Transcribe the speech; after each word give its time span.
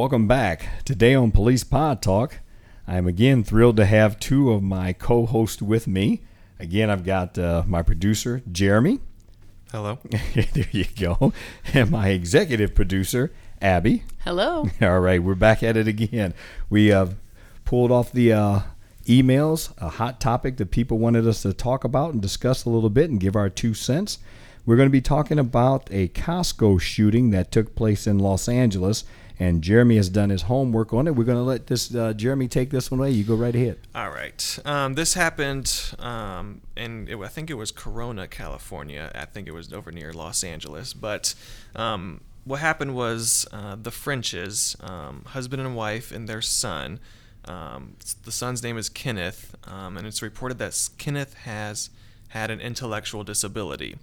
Welcome 0.00 0.26
back. 0.26 0.66
Today 0.86 1.14
on 1.14 1.30
Police 1.30 1.62
Pod 1.62 2.00
Talk, 2.00 2.38
I'm 2.88 3.06
again 3.06 3.44
thrilled 3.44 3.76
to 3.76 3.84
have 3.84 4.18
two 4.18 4.50
of 4.50 4.62
my 4.62 4.94
co 4.94 5.26
hosts 5.26 5.60
with 5.60 5.86
me. 5.86 6.22
Again, 6.58 6.88
I've 6.88 7.04
got 7.04 7.36
uh, 7.36 7.64
my 7.66 7.82
producer, 7.82 8.40
Jeremy. 8.50 9.00
Hello. 9.70 9.98
there 10.54 10.64
you 10.72 10.86
go. 10.98 11.34
And 11.74 11.90
my 11.90 12.08
executive 12.08 12.74
producer, 12.74 13.30
Abby. 13.60 14.04
Hello. 14.24 14.70
All 14.80 15.00
right, 15.00 15.22
we're 15.22 15.34
back 15.34 15.62
at 15.62 15.76
it 15.76 15.86
again. 15.86 16.32
We 16.70 16.90
uh, 16.90 17.08
pulled 17.66 17.92
off 17.92 18.10
the 18.10 18.32
uh, 18.32 18.60
emails, 19.04 19.74
a 19.82 19.90
hot 19.90 20.18
topic 20.18 20.56
that 20.56 20.70
people 20.70 20.96
wanted 20.96 21.26
us 21.26 21.42
to 21.42 21.52
talk 21.52 21.84
about 21.84 22.14
and 22.14 22.22
discuss 22.22 22.64
a 22.64 22.70
little 22.70 22.88
bit 22.88 23.10
and 23.10 23.20
give 23.20 23.36
our 23.36 23.50
two 23.50 23.74
cents. 23.74 24.18
We're 24.64 24.76
going 24.76 24.88
to 24.88 24.90
be 24.90 25.02
talking 25.02 25.38
about 25.38 25.88
a 25.90 26.08
Costco 26.08 26.80
shooting 26.80 27.30
that 27.30 27.52
took 27.52 27.74
place 27.74 28.06
in 28.06 28.18
Los 28.18 28.48
Angeles, 28.48 29.04
and 29.40 29.62
Jeremy 29.62 29.96
has 29.96 30.10
done 30.10 30.28
his 30.28 30.42
homework 30.42 30.92
on 30.92 31.08
it. 31.08 31.16
We're 31.16 31.24
going 31.24 31.38
to 31.38 31.42
let 31.42 31.66
this 31.66 31.92
uh, 31.94 32.12
Jeremy 32.12 32.46
take 32.46 32.68
this 32.68 32.90
one 32.90 33.00
away. 33.00 33.12
You 33.12 33.24
go 33.24 33.34
right 33.34 33.54
ahead. 33.54 33.78
All 33.94 34.10
right. 34.10 34.58
Um, 34.66 34.94
this 34.94 35.14
happened 35.14 35.94
um, 35.98 36.60
in, 36.76 37.08
it, 37.08 37.16
I 37.16 37.28
think 37.28 37.48
it 37.48 37.54
was 37.54 37.72
Corona, 37.72 38.28
California. 38.28 39.10
I 39.14 39.24
think 39.24 39.48
it 39.48 39.52
was 39.52 39.72
over 39.72 39.90
near 39.90 40.12
Los 40.12 40.44
Angeles. 40.44 40.92
But 40.92 41.34
um, 41.74 42.20
what 42.44 42.60
happened 42.60 42.94
was 42.94 43.48
uh, 43.50 43.76
the 43.80 43.90
Frenches, 43.90 44.76
um, 44.80 45.24
husband 45.28 45.62
and 45.62 45.74
wife, 45.74 46.12
and 46.12 46.28
their 46.28 46.42
son. 46.42 47.00
Um, 47.46 47.96
the 48.24 48.32
son's 48.32 48.62
name 48.62 48.76
is 48.76 48.90
Kenneth, 48.90 49.56
um, 49.66 49.96
and 49.96 50.06
it's 50.06 50.20
reported 50.20 50.58
that 50.58 50.90
Kenneth 50.98 51.32
has 51.32 51.88
had 52.28 52.50
an 52.50 52.60
intellectual 52.60 53.24
disability. 53.24 53.96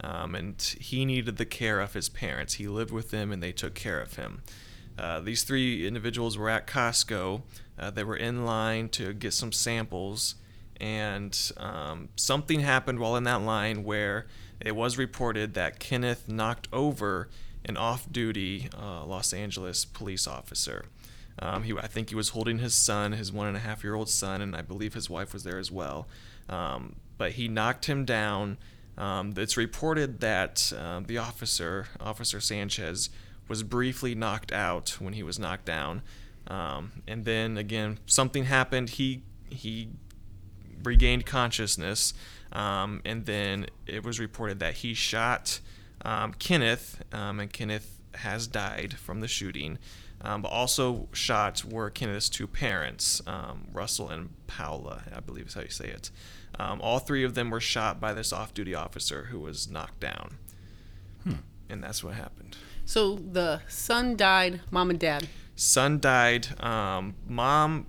And 0.00 0.62
he 0.80 1.04
needed 1.04 1.36
the 1.36 1.44
care 1.44 1.78
of 1.80 1.92
his 1.92 2.08
parents. 2.08 2.54
He 2.54 2.68
lived 2.68 2.90
with 2.90 3.10
them 3.10 3.32
and 3.32 3.42
they 3.42 3.52
took 3.52 3.74
care 3.74 4.00
of 4.00 4.14
him. 4.14 4.42
Uh, 4.98 5.20
these 5.20 5.44
three 5.44 5.86
individuals 5.86 6.36
were 6.36 6.48
at 6.48 6.66
Costco. 6.66 7.42
Uh, 7.78 7.90
they 7.90 8.04
were 8.04 8.16
in 8.16 8.44
line 8.44 8.88
to 8.90 9.12
get 9.12 9.32
some 9.32 9.52
samples, 9.52 10.34
and 10.80 11.52
um, 11.56 12.08
something 12.16 12.60
happened 12.60 12.98
while 12.98 13.16
in 13.16 13.24
that 13.24 13.42
line 13.42 13.84
where 13.84 14.26
it 14.60 14.74
was 14.74 14.98
reported 14.98 15.54
that 15.54 15.78
Kenneth 15.78 16.28
knocked 16.28 16.68
over 16.72 17.28
an 17.64 17.76
off 17.76 18.10
duty 18.10 18.68
uh, 18.76 19.04
Los 19.04 19.32
Angeles 19.32 19.84
police 19.84 20.26
officer. 20.26 20.86
Um, 21.40 21.62
he, 21.62 21.72
I 21.76 21.86
think 21.86 22.08
he 22.08 22.16
was 22.16 22.30
holding 22.30 22.58
his 22.58 22.74
son, 22.74 23.12
his 23.12 23.32
one 23.32 23.46
and 23.46 23.56
a 23.56 23.60
half 23.60 23.84
year 23.84 23.94
old 23.94 24.08
son, 24.08 24.40
and 24.40 24.56
I 24.56 24.62
believe 24.62 24.94
his 24.94 25.08
wife 25.08 25.32
was 25.32 25.44
there 25.44 25.58
as 25.58 25.70
well. 25.70 26.08
Um, 26.48 26.96
but 27.16 27.32
he 27.32 27.46
knocked 27.46 27.86
him 27.86 28.04
down. 28.04 28.58
Um, 28.96 29.34
it's 29.36 29.56
reported 29.56 30.20
that 30.20 30.72
uh, 30.76 31.00
the 31.06 31.18
officer, 31.18 31.86
Officer 32.00 32.40
Sanchez, 32.40 33.10
was 33.48 33.62
briefly 33.62 34.14
knocked 34.14 34.52
out 34.52 34.96
when 35.00 35.14
he 35.14 35.22
was 35.22 35.38
knocked 35.38 35.64
down. 35.64 36.02
Um, 36.46 36.92
and 37.06 37.24
then 37.24 37.56
again, 37.58 37.98
something 38.06 38.44
happened. 38.44 38.90
He 38.90 39.22
he 39.50 39.88
regained 40.82 41.26
consciousness, 41.26 42.14
um, 42.52 43.00
and 43.04 43.26
then 43.26 43.66
it 43.86 44.04
was 44.04 44.20
reported 44.20 44.58
that 44.60 44.74
he 44.74 44.94
shot 44.94 45.60
um, 46.02 46.32
Kenneth, 46.34 47.02
um, 47.12 47.40
and 47.40 47.52
Kenneth 47.52 47.98
has 48.14 48.46
died 48.46 48.94
from 48.94 49.20
the 49.20 49.28
shooting. 49.28 49.78
Um, 50.20 50.42
but 50.42 50.48
also 50.48 51.08
shot 51.12 51.64
were 51.64 51.90
Kenneth's 51.90 52.28
two 52.28 52.48
parents, 52.48 53.22
um, 53.28 53.68
Russell 53.72 54.08
and 54.10 54.30
Paula, 54.48 55.04
I 55.14 55.20
believe 55.20 55.46
is 55.46 55.54
how 55.54 55.60
you 55.60 55.68
say 55.68 55.86
it. 55.86 56.10
all 56.58 56.98
three 56.98 57.22
of 57.22 57.34
them 57.34 57.50
were 57.50 57.60
shot 57.60 58.00
by 58.00 58.12
this 58.12 58.32
off-duty 58.32 58.74
officer 58.74 59.26
who 59.30 59.38
was 59.38 59.68
knocked 59.70 60.00
down, 60.00 60.38
Hmm. 61.22 61.34
and 61.68 61.84
that's 61.84 62.02
what 62.02 62.14
happened. 62.14 62.56
So 62.88 63.16
the 63.16 63.60
son 63.68 64.16
died, 64.16 64.62
mom 64.70 64.88
and 64.88 64.98
dad. 64.98 65.28
son 65.54 66.00
died. 66.00 66.58
Um, 66.58 67.16
mom 67.26 67.84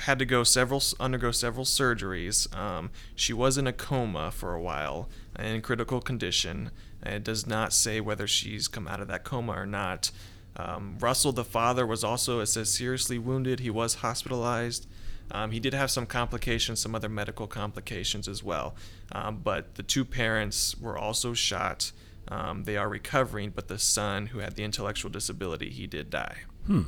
had 0.00 0.18
to 0.18 0.24
go 0.24 0.42
several 0.42 0.82
undergo 0.98 1.30
several 1.30 1.64
surgeries. 1.64 2.52
Um, 2.52 2.90
she 3.14 3.32
was 3.32 3.56
in 3.56 3.68
a 3.68 3.72
coma 3.72 4.32
for 4.32 4.52
a 4.52 4.60
while 4.60 5.08
in 5.38 5.62
critical 5.62 6.00
condition. 6.00 6.72
It 7.04 7.22
does 7.22 7.46
not 7.46 7.72
say 7.72 8.00
whether 8.00 8.26
she's 8.26 8.66
come 8.66 8.88
out 8.88 9.00
of 9.00 9.06
that 9.06 9.22
coma 9.22 9.52
or 9.52 9.64
not. 9.64 10.10
Um, 10.56 10.96
Russell, 10.98 11.30
the 11.30 11.44
father, 11.44 11.86
was 11.86 12.02
also 12.02 12.40
it 12.40 12.46
says 12.46 12.74
seriously 12.74 13.20
wounded. 13.20 13.60
He 13.60 13.70
was 13.70 13.94
hospitalized. 13.94 14.88
Um, 15.30 15.52
he 15.52 15.60
did 15.60 15.72
have 15.72 15.92
some 15.92 16.04
complications, 16.04 16.80
some 16.80 16.96
other 16.96 17.08
medical 17.08 17.46
complications 17.46 18.26
as 18.26 18.42
well. 18.42 18.74
Um, 19.12 19.36
but 19.44 19.76
the 19.76 19.84
two 19.84 20.04
parents 20.04 20.76
were 20.80 20.98
also 20.98 21.32
shot. 21.32 21.92
Um, 22.28 22.64
they 22.64 22.76
are 22.76 22.88
recovering, 22.88 23.50
but 23.54 23.68
the 23.68 23.78
son, 23.78 24.26
who 24.26 24.38
had 24.40 24.56
the 24.56 24.64
intellectual 24.64 25.10
disability, 25.10 25.70
he 25.70 25.86
did 25.86 26.10
die. 26.10 26.38
Hmm. 26.66 26.82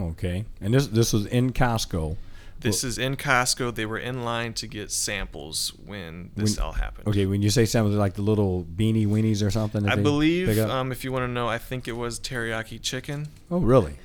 Okay. 0.00 0.44
And 0.60 0.74
this 0.74 0.88
this 0.88 1.12
was 1.12 1.26
in 1.26 1.52
Costco. 1.52 2.16
This 2.60 2.82
is 2.82 2.96
in 2.96 3.16
Costco. 3.16 3.74
They 3.74 3.84
were 3.84 3.98
in 3.98 4.24
line 4.24 4.54
to 4.54 4.66
get 4.66 4.90
samples 4.90 5.72
when 5.84 6.30
this 6.34 6.56
When- 6.56 6.64
all 6.64 6.72
happened. 6.72 7.06
Okay, 7.08 7.26
when 7.26 7.42
you 7.42 7.50
say 7.50 7.66
something 7.66 7.96
like 7.96 8.14
the 8.14 8.22
little 8.22 8.64
beanie 8.64 9.06
weenies 9.06 9.46
or 9.46 9.50
something. 9.50 9.86
I 9.86 9.96
believe, 9.96 10.58
um, 10.58 10.90
if 10.90 11.04
you 11.04 11.12
want 11.12 11.24
to 11.24 11.28
know, 11.28 11.46
I 11.46 11.58
think 11.58 11.86
it 11.86 11.92
was 11.92 12.18
teriyaki 12.18 12.80
chicken. 12.80 13.28
oh, 13.50 13.58
really? 13.58 13.96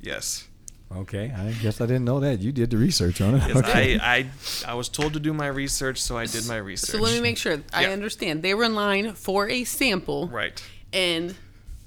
Yes. 0.00 0.46
Okay, 0.94 1.32
I 1.36 1.50
guess 1.62 1.80
I 1.80 1.86
didn't 1.86 2.04
know 2.04 2.20
that. 2.20 2.38
You 2.40 2.52
did 2.52 2.70
the 2.70 2.76
research 2.76 3.20
on 3.20 3.34
it. 3.34 3.42
Yes, 3.48 3.56
okay. 3.56 3.98
I, 3.98 4.16
I, 4.18 4.26
I 4.68 4.74
was 4.74 4.88
told 4.88 5.14
to 5.14 5.20
do 5.20 5.32
my 5.34 5.48
research, 5.48 6.00
so 6.00 6.16
I 6.16 6.26
did 6.26 6.46
my 6.46 6.56
research. 6.58 6.90
So 6.90 6.98
let 6.98 7.12
me 7.14 7.20
make 7.20 7.36
sure 7.38 7.60
I 7.72 7.82
Yeah. 7.86 7.90
understand. 7.90 8.42
They 8.42 8.54
were 8.54 8.64
in 8.64 8.74
line 8.74 9.14
for 9.14 9.48
a 9.48 9.64
sample, 9.64 10.28
Right. 10.28 10.62
and 10.92 11.34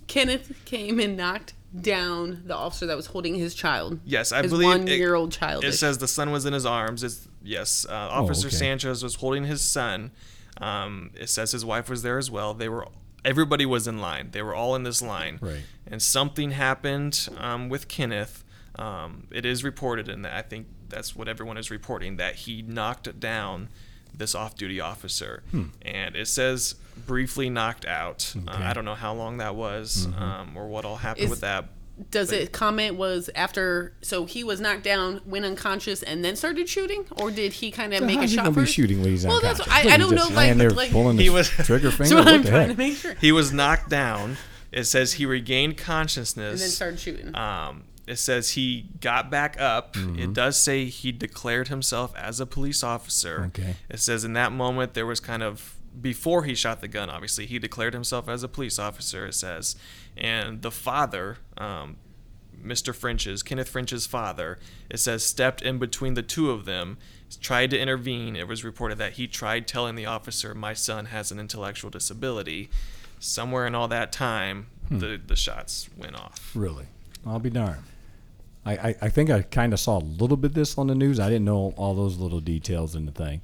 Kenneth 0.08 0.52
came 0.66 1.00
and 1.00 1.16
knocked 1.16 1.54
down 1.80 2.44
the 2.46 2.56
officer 2.56 2.88
that 2.88 2.98
was 2.98 3.06
holding 3.08 3.36
his 3.36 3.54
child. 3.56 4.00
Yes, 4.04 4.32
I 4.32 4.42
his 4.42 4.52
believe 4.52 4.68
it- 4.68 4.80
one-year-old 4.80 5.32
child. 5.32 5.64
It 5.64 5.74
says 5.74 6.00
the 6.00 6.08
son 6.08 6.32
was 6.32 6.46
in 6.46 6.52
his 6.54 6.66
arms. 6.66 7.04
It's, 7.04 7.28
yes, 7.44 7.86
uh, 7.90 7.94
Officer 7.94 8.48
okay. 8.48 8.56
Sanchez 8.56 9.02
was 9.02 9.16
holding 9.16 9.46
his 9.46 9.62
son. 9.62 10.12
Um, 10.60 11.12
it 11.16 11.30
says 11.30 11.52
his 11.54 11.64
wife 11.64 11.90
was 11.90 12.02
there 12.02 12.18
as 12.18 12.30
well. 12.30 12.54
They 12.54 12.68
were 12.70 12.86
everybody 13.24 13.66
was 13.66 13.88
in 13.88 14.00
line. 14.00 14.30
They 14.32 14.42
were 14.42 14.56
all 14.56 14.76
in 14.76 14.84
this 14.84 15.02
line. 15.02 15.40
Right. 15.42 15.62
And 15.88 16.02
something 16.02 16.52
happened 16.52 17.30
um, 17.38 17.70
with 17.70 17.88
Kenneth. 17.88 18.44
Um, 18.80 19.28
it 19.32 19.46
is 19.46 19.64
reported, 19.64 20.08
and 20.10 20.26
I 20.26 20.42
think 20.42 20.68
that's 20.88 21.16
what 21.16 21.28
everyone 21.28 21.58
is 21.58 21.70
reporting 21.70 22.18
that 22.18 22.36
he 22.36 22.62
knocked 22.62 23.20
down 23.20 23.70
this 24.14 24.34
off-duty 24.36 24.80
officer, 24.80 25.44
and 25.82 26.16
it 26.16 26.28
says 26.28 26.76
briefly 27.06 27.50
knocked 27.50 27.86
out. 27.86 28.34
Uh, 28.36 28.40
Hmm. 28.40 28.50
Okay. 28.50 28.58
Mm-hmm. 28.58 28.68
I 28.70 28.74
don't 28.74 28.86
know 28.86 28.96
how 28.96 29.14
long 29.14 29.38
that 29.38 29.56
was, 29.56 30.08
um, 30.18 30.56
or 30.56 30.68
what 30.68 30.86
all 30.86 30.96
happened 30.98 31.26
Is- 31.26 31.30
with 31.30 31.42
that. 31.42 31.66
Does 32.12 32.30
but- 32.30 32.40
it 32.40 32.52
comment 32.54 32.96
was 32.96 33.30
after? 33.36 33.92
So 34.02 34.24
he 34.26 34.42
was 34.46 34.62
knocked 34.62 34.84
down, 34.84 35.20
went 35.26 35.44
unconscious, 35.44 36.02
and 36.02 36.24
then 36.24 36.38
started 36.38 36.70
shooting, 36.70 37.04
or 37.18 37.30
did 37.30 37.52
he 37.52 37.72
kind 37.72 37.94
of 37.94 38.00
So 38.00 38.06
make 38.06 38.16
how's 38.16 38.24
a 38.24 38.28
he 38.30 38.36
shot 38.38 38.44
gonna 38.46 38.56
be 38.56 38.62
first? 38.62 38.74
shooting 38.74 39.02
when 39.02 39.10
he's 39.12 39.26
Well, 39.28 39.42
that's 39.42 39.60
unconscious? 39.60 39.74
I, 39.84 39.86
What, 39.86 39.94
I 39.94 39.96
he 39.96 39.98
don't 40.02 40.12
know. 40.12 40.16
just 40.18 40.30
Like, 40.30 40.38
laying 40.38 40.58
there 40.60 40.70
like 40.70 40.92
pulling 40.92 41.18
He 41.20 41.30
was- 41.30 41.50
trigger 41.50 41.92
finger. 41.92 42.06
so 42.10 42.16
what 42.20 42.28
I'm 42.30 42.42
the 42.44 42.50
trying 42.50 42.68
heck? 42.70 42.78
to 42.78 42.78
make 42.78 42.96
sure. 42.96 43.16
He 43.20 43.34
was 43.34 43.52
knocked 43.52 43.90
down. 43.90 44.38
It 44.72 44.86
says 44.86 45.14
he 45.14 45.26
regained 45.26 45.76
consciousness. 45.78 46.52
And 46.54 46.60
then 46.62 46.70
started 46.70 47.00
shooting. 47.02 47.36
Um, 47.36 47.84
it 48.10 48.18
says 48.18 48.52
he 48.52 48.88
got 49.02 49.30
back 49.30 49.60
up. 49.60 49.94
Mm-hmm. 49.94 50.20
It 50.20 50.34
does 50.34 50.58
say 50.58 50.86
he 50.86 51.12
declared 51.12 51.68
himself 51.68 52.14
as 52.18 52.40
a 52.40 52.46
police 52.46 52.84
officer. 52.84 53.46
Okay. 53.48 53.76
It 53.90 54.00
says 54.00 54.24
in 54.26 54.34
that 54.34 54.52
moment 54.52 54.94
there 54.94 55.06
was 55.06 55.20
kind 55.20 55.44
of 55.44 55.76
before 56.02 56.44
he 56.44 56.56
shot 56.56 56.82
the 56.82 56.88
gun. 56.88 57.10
Obviously, 57.10 57.46
he 57.46 57.60
declared 57.60 57.94
himself 57.94 58.28
as 58.30 58.44
a 58.44 58.48
police 58.48 58.78
officer. 58.80 59.26
It 59.26 59.34
says, 59.34 59.76
and 60.18 60.62
the 60.62 60.72
father, 60.72 61.38
um, 61.58 61.98
Mr. 62.64 62.94
French's 62.94 63.42
Kenneth 63.44 63.70
French's 63.70 64.06
father, 64.06 64.60
it 64.90 64.98
says 65.00 65.24
stepped 65.24 65.62
in 65.62 65.78
between 65.80 66.14
the 66.14 66.22
two 66.22 66.52
of 66.52 66.66
them, 66.66 66.98
tried 67.42 67.70
to 67.72 67.80
intervene. 67.80 68.36
It 68.36 68.48
was 68.48 68.64
reported 68.64 68.98
that 68.98 69.14
he 69.14 69.28
tried 69.28 69.68
telling 69.68 69.96
the 69.96 70.06
officer, 70.06 70.54
"My 70.56 70.74
son 70.74 71.06
has 71.06 71.32
an 71.32 71.40
intellectual 71.40 71.90
disability." 71.90 72.70
Somewhere 73.20 73.68
in 73.68 73.76
all 73.76 73.88
that 73.90 74.12
time, 74.12 74.68
Hmm. 74.88 75.00
the 75.00 75.22
the 75.26 75.36
shots 75.36 75.90
went 75.98 76.16
off. 76.16 76.52
Really? 76.56 76.86
I'll 77.26 77.40
be 77.40 77.50
darned. 77.50 77.84
I, 78.70 78.90
I, 78.90 78.96
I 79.04 79.10
think 79.10 79.30
I 79.30 79.42
kind 79.42 79.74
of 79.74 79.80
saw 79.80 79.98
a 79.98 80.06
little 80.22 80.38
bit 80.38 80.52
of 80.52 80.54
this 80.56 80.78
on 80.78 80.88
the 80.88 80.96
news. 80.96 81.20
I 81.20 81.28
didn't 81.30 81.46
know 81.46 81.74
all 81.78 81.96
those 81.96 82.18
little 82.18 82.40
details 82.40 82.96
in 82.96 83.06
the 83.06 83.12
thing. 83.12 83.42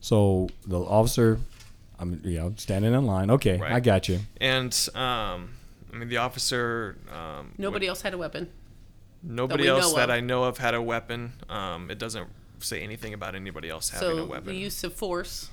So 0.00 0.48
the 0.66 0.78
officer, 0.80 1.38
I'm 1.98 2.20
you 2.24 2.38
know 2.38 2.54
standing 2.56 2.92
in 2.94 3.06
line. 3.06 3.30
Okay, 3.30 3.58
Right. 3.58 3.72
I 3.72 3.80
got 3.80 4.08
you. 4.08 4.20
And 4.40 4.72
um, 4.94 5.50
I 5.92 5.96
mean, 5.96 6.08
the 6.08 6.18
officer. 6.18 6.96
Um, 7.12 7.52
Nobody 7.58 7.86
else 7.86 8.02
had 8.02 8.14
a 8.14 8.18
weapon. 8.18 8.50
Nobody 9.22 9.64
we 9.64 9.68
else 9.68 9.90
know 9.92 9.96
that 9.96 10.10
of. 10.10 10.16
I 10.16 10.20
know 10.20 10.44
of 10.44 10.58
had 10.58 10.74
a 10.74 10.82
weapon. 10.82 11.32
Um, 11.48 11.90
it 11.90 11.98
doesn't 11.98 12.28
say 12.58 12.82
anything 12.82 13.14
about 13.14 13.34
anybody 13.34 13.68
else 13.68 13.90
having 13.90 14.10
a 14.10 14.14
So 14.16 14.24
weapon. 14.26 14.46
the 14.46 14.56
use 14.56 14.82
of 14.84 14.92
force. 14.94 15.50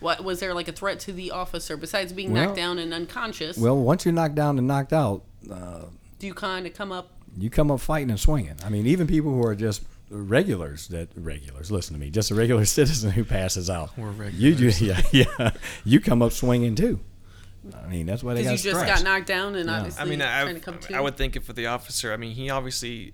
What 0.00 0.22
was 0.22 0.40
there 0.40 0.54
like 0.54 0.68
a 0.68 0.72
threat 0.72 1.00
to 1.00 1.12
the 1.12 1.30
officer 1.32 1.76
besides 1.76 2.12
being 2.12 2.32
Well- 2.32 2.44
knocked 2.46 2.56
down 2.56 2.78
and 2.78 2.92
unconscious? 2.94 3.56
Well, 3.58 3.76
once 3.76 4.04
you're 4.04 4.14
knocked 4.14 4.34
down 4.36 4.58
and 4.58 4.66
knocked 4.66 4.92
out, 4.92 5.22
uh, 5.50 5.84
do 6.18 6.26
you 6.26 6.34
kind 6.34 6.66
of 6.66 6.74
come 6.74 6.92
up? 6.92 7.10
You 7.42 7.50
come 7.50 7.70
up 7.70 7.80
fighting 7.80 8.10
and 8.10 8.18
swinging. 8.20 8.56
I 8.64 8.68
mean, 8.68 8.86
even 8.86 9.06
people 9.06 9.32
who 9.32 9.44
are 9.46 9.54
just 9.54 9.82
regulars 10.10 10.88
that 10.88 11.08
regulars 11.16 11.70
listen 11.70 11.92
to 11.94 12.00
me 12.00 12.08
just 12.10 12.30
a 12.30 12.34
regular 12.34 12.64
citizen 12.78 13.10
who 13.10 13.22
passes 13.24 13.68
out 13.68 13.90
We're 13.98 14.10
you 14.30 14.52
regulars. 14.54 14.80
yeah 14.82 15.02
yeah 15.12 15.50
you 15.84 16.00
come 16.00 16.22
up 16.22 16.32
swinging 16.32 16.74
too 16.74 16.98
i 17.84 17.86
mean 17.88 18.06
that's 18.06 18.22
why 18.24 18.32
they 18.32 18.40
Because 18.40 18.62
got 18.62 18.64
you 18.64 18.70
just 18.72 18.80
stripes. 18.84 19.02
got 19.02 19.04
knocked 19.04 19.26
down 19.26 19.54
and 19.54 19.68
Yeah. 19.68 19.76
obviously 19.76 20.00
I 20.02 20.04
mean, 20.06 20.22
I, 20.22 20.42
trying 20.44 20.54
to 20.54 20.60
come 20.62 20.78
to. 20.78 20.94
I 20.96 21.00
would 21.00 21.18
think 21.18 21.36
if 21.36 21.44
for 21.44 21.52
the 21.52 21.66
officer, 21.66 22.10
I 22.14 22.16
mean, 22.16 22.32
he 22.32 22.48
obviously, 22.48 23.12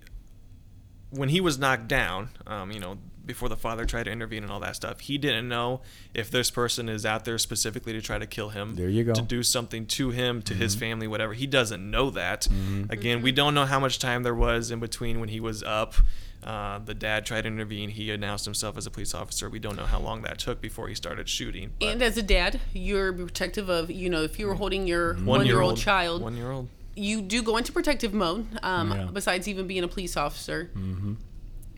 when 1.10 1.30
he 1.30 1.40
was 1.40 1.58
knocked 1.58 1.88
down, 1.88 2.28
um, 2.46 2.70
you 2.70 2.78
know, 2.78 2.98
before 3.26 3.48
the 3.48 3.56
father 3.56 3.84
tried 3.84 4.04
to 4.04 4.10
intervene 4.10 4.42
and 4.42 4.52
all 4.52 4.60
that 4.60 4.76
stuff, 4.76 5.00
he 5.00 5.18
didn't 5.18 5.48
know 5.48 5.80
if 6.12 6.30
this 6.30 6.50
person 6.50 6.88
is 6.88 7.06
out 7.06 7.24
there 7.24 7.38
specifically 7.38 7.92
to 7.92 8.00
try 8.02 8.18
to 8.18 8.26
kill 8.26 8.50
him. 8.50 8.74
There 8.76 8.88
you 8.88 9.04
go. 9.04 9.14
To 9.14 9.22
do 9.22 9.42
something 9.42 9.86
to 9.86 10.10
him, 10.10 10.42
to 10.42 10.52
Mm-hmm. 10.54 10.62
his 10.62 10.74
family, 10.74 11.06
whatever. 11.06 11.32
He 11.32 11.46
doesn't 11.46 11.90
know 11.90 12.10
that. 12.10 12.46
Again, 12.90 13.22
we 13.22 13.32
don't 13.32 13.54
know 13.54 13.64
how 13.66 13.80
much 13.80 13.98
time 13.98 14.22
there 14.22 14.34
was 14.34 14.70
in 14.70 14.78
between 14.80 15.20
when 15.20 15.28
he 15.30 15.40
was 15.40 15.62
up. 15.62 15.94
Uh, 16.42 16.78
the 16.84 16.92
dad 16.92 17.24
tried 17.24 17.40
to 17.42 17.48
intervene. 17.48 17.88
He 17.88 18.10
announced 18.10 18.44
himself 18.44 18.76
as 18.76 18.86
a 18.86 18.90
police 18.90 19.14
officer. 19.14 19.48
We 19.48 19.58
don't 19.58 19.76
know 19.76 19.86
how 19.86 19.98
long 19.98 20.20
that 20.22 20.38
took 20.38 20.60
before 20.60 20.88
he 20.88 20.94
started 20.94 21.26
shooting. 21.28 21.70
but- 21.80 21.88
and 21.88 22.02
as 22.02 22.18
a 22.18 22.22
dad, 22.22 22.60
you're 22.74 23.14
protective 23.14 23.70
of 23.70 23.90
you 23.90 24.10
know 24.10 24.22
if 24.22 24.38
you 24.38 24.46
were 24.46 24.54
holding 24.54 24.86
your 24.86 25.14
One-year-old- 25.14 25.26
one-year-old 25.26 25.78
child, 25.78 26.20
One-year-old. 26.20 26.68
you 26.96 27.22
do 27.22 27.42
go 27.42 27.56
into 27.56 27.72
protective 27.72 28.12
mode. 28.12 28.46
Um, 28.62 28.90
Yeah. 28.92 29.08
Besides 29.10 29.48
even 29.48 29.66
being 29.66 29.84
a 29.84 29.88
police 29.88 30.18
officer, 30.18 30.70
mm-hmm. 30.76 31.14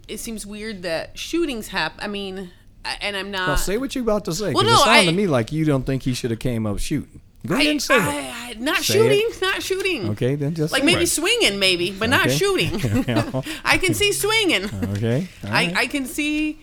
It 0.09 0.19
seems 0.19 0.47
weird 0.47 0.83
that 0.83 1.19
shootings 1.19 1.69
happen. 1.69 1.99
I 2.03 2.07
mean, 2.09 2.51
and 3.01 3.17
I'm 3.17 3.31
not. 3.31 3.49
Well, 3.49 3.57
say 3.57 3.79
what 3.79 3.95
you're 3.95 4.03
about 4.03 4.25
to 4.27 4.33
say. 4.33 4.53
'cause 4.53 4.55
Well, 4.55 4.65
no, 4.65 4.71
it 4.71 4.75
no, 4.75 4.85
sounded 4.85 5.11
to 5.11 5.17
me 5.17 5.27
like 5.27 5.53
you 5.53 5.65
don't 5.65 5.85
think 5.85 6.03
he 6.05 6.15
should 6.15 6.31
have 6.31 6.41
came 6.41 6.67
up 6.67 6.79
shooting. 6.79 7.21
Go 7.47 7.55
ahead 7.55 7.67
and 7.69 7.83
say 7.83 7.95
it. 7.97 8.01
I, 8.03 8.51
I, 8.51 8.55
not 8.59 8.79
Say 8.79 8.95
shooting, 8.95 9.23
it. 9.29 9.41
not 9.41 9.63
shooting. 9.63 10.09
Okay, 10.11 10.35
then 10.35 10.55
just 10.57 10.73
Like 10.73 10.83
say 10.83 10.87
maybe 10.87 11.03
it. 11.05 11.07
swinging, 11.09 11.61
maybe, 11.61 11.93
but 11.93 12.11
not 12.11 12.29
shooting. 12.31 12.73
I 13.65 13.79
can 13.79 13.95
see 13.95 14.13
swinging. 14.13 14.65
Okay. 14.97 15.29
all 15.45 15.51
I. 15.53 15.73
I 15.77 15.87
can 15.87 16.07
see 16.07 16.59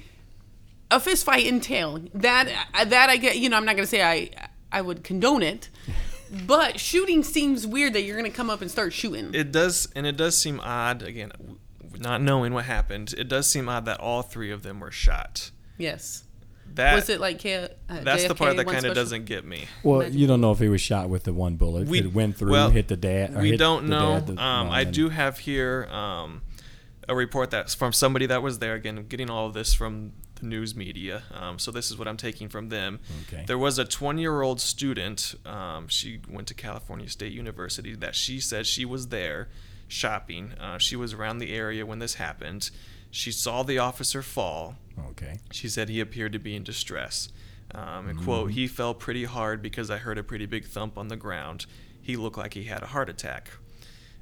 a 0.91 0.99
fist 0.99 1.23
fight 1.25 1.45
entailing 1.45 2.11
that. 2.15 2.49
Uh, 2.73 2.83
that 2.85 3.09
I 3.09 3.15
get. 3.17 3.37
You 3.37 3.47
know, 3.49 3.55
I'm 3.57 3.63
not 3.65 3.75
gonna 3.77 3.87
say 3.87 4.01
I 4.03 4.29
I 4.73 4.81
would 4.81 5.03
condone 5.05 5.41
it, 5.41 5.69
but 6.47 6.81
shooting 6.81 7.23
seems 7.23 7.65
weird 7.65 7.93
that 7.93 8.01
you're 8.01 8.17
gonna 8.17 8.29
come 8.29 8.49
up 8.49 8.61
and 8.61 8.69
start 8.69 8.91
shooting. 8.91 9.33
It 9.33 9.53
does, 9.53 9.87
and 9.95 10.05
it 10.05 10.17
does 10.17 10.37
seem 10.37 10.59
odd. 10.59 11.01
Again, 11.01 11.29
w- 11.37 11.59
not 11.99 12.21
knowing 12.21 12.53
what 12.53 12.65
happened, 12.65 13.13
it 13.17 13.27
does 13.27 13.47
seem 13.49 13.67
odd 13.69 13.85
that 13.85 13.99
all 13.99 14.21
three 14.21 14.51
of 14.51 14.63
them 14.63 14.79
were 14.79 14.91
shot. 14.91 15.51
yes. 15.77 16.23
That 16.75 16.95
Was 16.95 17.09
it 17.09 17.19
like 17.19 17.37
K- 17.39 17.67
uh, 17.89 17.99
that's 18.01 18.25
the 18.27 18.33
part 18.33 18.55
that 18.57 18.65
kind 18.65 18.85
of 18.85 18.95
doesn't 18.95 19.25
get 19.25 19.45
me. 19.45 19.65
well, 19.83 20.07
you 20.09 20.25
don't 20.25 20.41
know 20.41 20.51
if 20.53 20.59
he 20.59 20.69
was 20.69 20.81
shot 20.81 21.07
with 21.09 21.23
the 21.25 21.33
one 21.33 21.55
bullet. 21.55 21.87
We- 21.87 21.99
it 21.99 22.13
went 22.13 22.37
through, 22.37 22.51
well, 22.51 22.69
hit 22.71 22.87
the 22.87 22.95
dad. 22.97 23.35
or 23.35 23.41
we 23.41 23.51
hit 23.51 23.59
don't 23.59 23.83
the 23.83 23.89
know. 23.89 24.13
dad, 24.13 24.27
the 24.27 24.41
um, 24.43 24.71
I 24.71 24.83
do 24.85 25.09
have 25.09 25.37
here 25.39 25.85
um, 25.91 26.41
a 27.07 27.13
report 27.13 27.51
that's 27.51 27.75
from 27.75 27.91
somebody 27.93 28.25
that 28.27 28.41
was 28.41 28.57
there. 28.59 28.73
Again, 28.75 28.97
I'm 28.97 29.07
getting 29.07 29.29
all 29.29 29.45
of 29.47 29.53
this 29.53 29.73
from 29.75 30.13
the 30.35 30.47
news 30.47 30.73
media. 30.73 31.23
Um, 31.33 31.59
so 31.59 31.69
this 31.69 31.91
is 31.91 31.97
what 31.97 32.07
I'm 32.07 32.17
taking 32.17 32.47
from 32.49 32.69
them. 32.69 33.01
Okay. 33.27 33.43
There 33.45 33.57
was 33.59 33.77
a 33.77 33.85
20 33.85 34.21
year 34.21 34.41
old 34.41 34.59
student. 34.59 35.35
Um, 35.45 35.87
she 35.89 36.21
went 36.27 36.47
to 36.47 36.53
California 36.55 37.09
State 37.09 37.33
University. 37.33 37.93
That 37.93 38.15
she 38.15 38.39
said 38.39 38.65
she 38.65 38.85
was 38.85 39.09
there 39.09 39.49
shopping. 39.93 40.53
Uh, 40.59 40.77
she 40.77 40.95
was 40.95 41.13
around 41.13 41.37
the 41.37 41.53
area 41.53 41.85
when 41.85 41.99
this 41.99 42.15
happened. 42.15 42.69
She 43.11 43.31
saw 43.31 43.63
the 43.63 43.77
officer 43.77 44.21
fall. 44.21 44.75
Okay. 45.11 45.37
She 45.51 45.69
said 45.69 45.89
he 45.89 45.99
appeared 45.99 46.33
to 46.33 46.39
be 46.39 46.55
in 46.55 46.63
distress. 46.63 47.29
Um, 47.73 48.07
and 48.07 48.21
quote, 48.21 48.51
he 48.51 48.67
fell 48.67 48.93
pretty 48.93 49.23
hard 49.23 49.61
because 49.61 49.89
I 49.89 49.97
heard 49.97 50.17
a 50.17 50.23
pretty 50.23 50.45
big 50.45 50.65
thump 50.65 50.97
on 50.97 51.07
the 51.07 51.15
ground. 51.15 51.65
He 52.01 52.15
looked 52.15 52.37
like 52.37 52.53
he 52.53 52.63
had 52.63 52.83
a 52.83 52.87
heart 52.87 53.09
attack. 53.09 53.49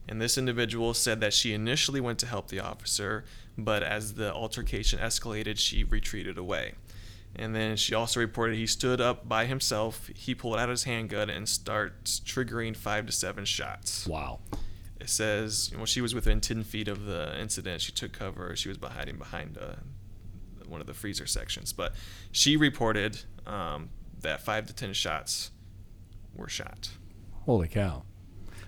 And 0.08 0.22
this 0.22 0.38
individual 0.38 0.94
said 0.94 1.22
that 1.22 1.34
she 1.34 1.54
initially 1.54 2.02
went 2.02 2.20
to 2.20 2.26
help 2.26 2.48
the 2.50 2.60
officer, 2.60 3.24
but 3.58 3.84
as 3.84 4.16
the 4.16 4.34
altercation 4.34 5.00
escalated, 5.00 5.58
she 5.58 5.84
retreated 5.84 6.38
away. 6.38 6.74
And 7.36 7.56
then 7.56 7.78
she 7.78 7.96
also 7.96 8.20
reported 8.20 8.58
he 8.58 8.68
stood 8.68 9.00
up 9.00 9.28
by 9.28 9.46
himself. 9.46 10.10
He 10.14 10.36
pulled 10.36 10.58
out 10.58 10.70
his 10.70 10.84
handgun 10.84 11.30
and 11.30 11.48
starts 11.48 12.20
triggering 12.20 12.76
five 12.76 13.06
to 13.06 13.12
seven 13.12 13.46
shots. 13.46 14.06
Wow. 14.06 14.40
It 15.02 15.10
says, 15.10 15.72
well, 15.76 15.86
she 15.86 16.00
was 16.00 16.14
within 16.14 16.40
10 16.42 16.64
feet 16.64 16.88
of 16.88 17.06
the 17.06 17.40
incident. 17.40 17.82
She 17.82 17.92
took 17.92 18.14
cover. 18.14 18.56
She 18.56 18.70
was 18.70 18.78
hiding 18.82 19.18
behind 19.18 19.58
uh, 19.58 19.76
one 20.68 20.80
of 20.80 20.88
the 20.88 20.94
freezer 20.94 21.26
sections. 21.26 21.74
But 21.74 21.94
she 22.32 22.56
reported 22.56 23.22
um, 23.48 23.90
that 24.22 24.42
five 24.42 24.68
to 24.68 24.74
10 24.74 24.94
shots 24.94 25.52
were 26.36 26.48
shot. 26.48 26.90
Holy 27.46 27.68
cow. 27.68 28.04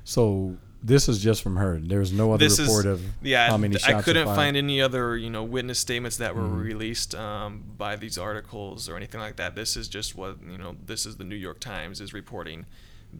So 0.03 0.57
this 0.81 1.07
is 1.07 1.21
just 1.21 1.41
from 1.41 1.55
her. 1.55 1.79
There's 1.79 2.11
no 2.11 2.33
other 2.33 2.43
this 2.43 2.59
report 2.59 2.85
is 2.85 2.93
of 2.93 3.01
yeah. 3.21 3.47
how 3.47 3.57
many 3.57 3.77
I 3.85 4.01
couldn't 4.01 4.27
find 4.27 4.57
any 4.57 4.81
other 4.81 5.15
you 5.15 5.29
know 5.29 5.43
witness 5.43 5.79
statements 5.79 6.17
that 6.17 6.35
were 6.35 6.41
Mm-hmm. 6.41 6.61
released 6.61 7.15
um, 7.15 7.63
by 7.77 7.95
these 7.95 8.17
articles 8.17 8.89
or 8.89 8.97
anything 8.97 9.21
like 9.21 9.37
that. 9.37 9.55
This 9.55 9.77
is 9.77 9.87
just 9.87 10.15
what 10.15 10.37
you 10.45 10.57
know. 10.57 10.75
This 10.85 11.05
is 11.05 11.17
the 11.17 11.23
New 11.23 11.37
York 11.37 11.59
Times 11.59 12.01
is 12.01 12.13
reporting 12.13 12.65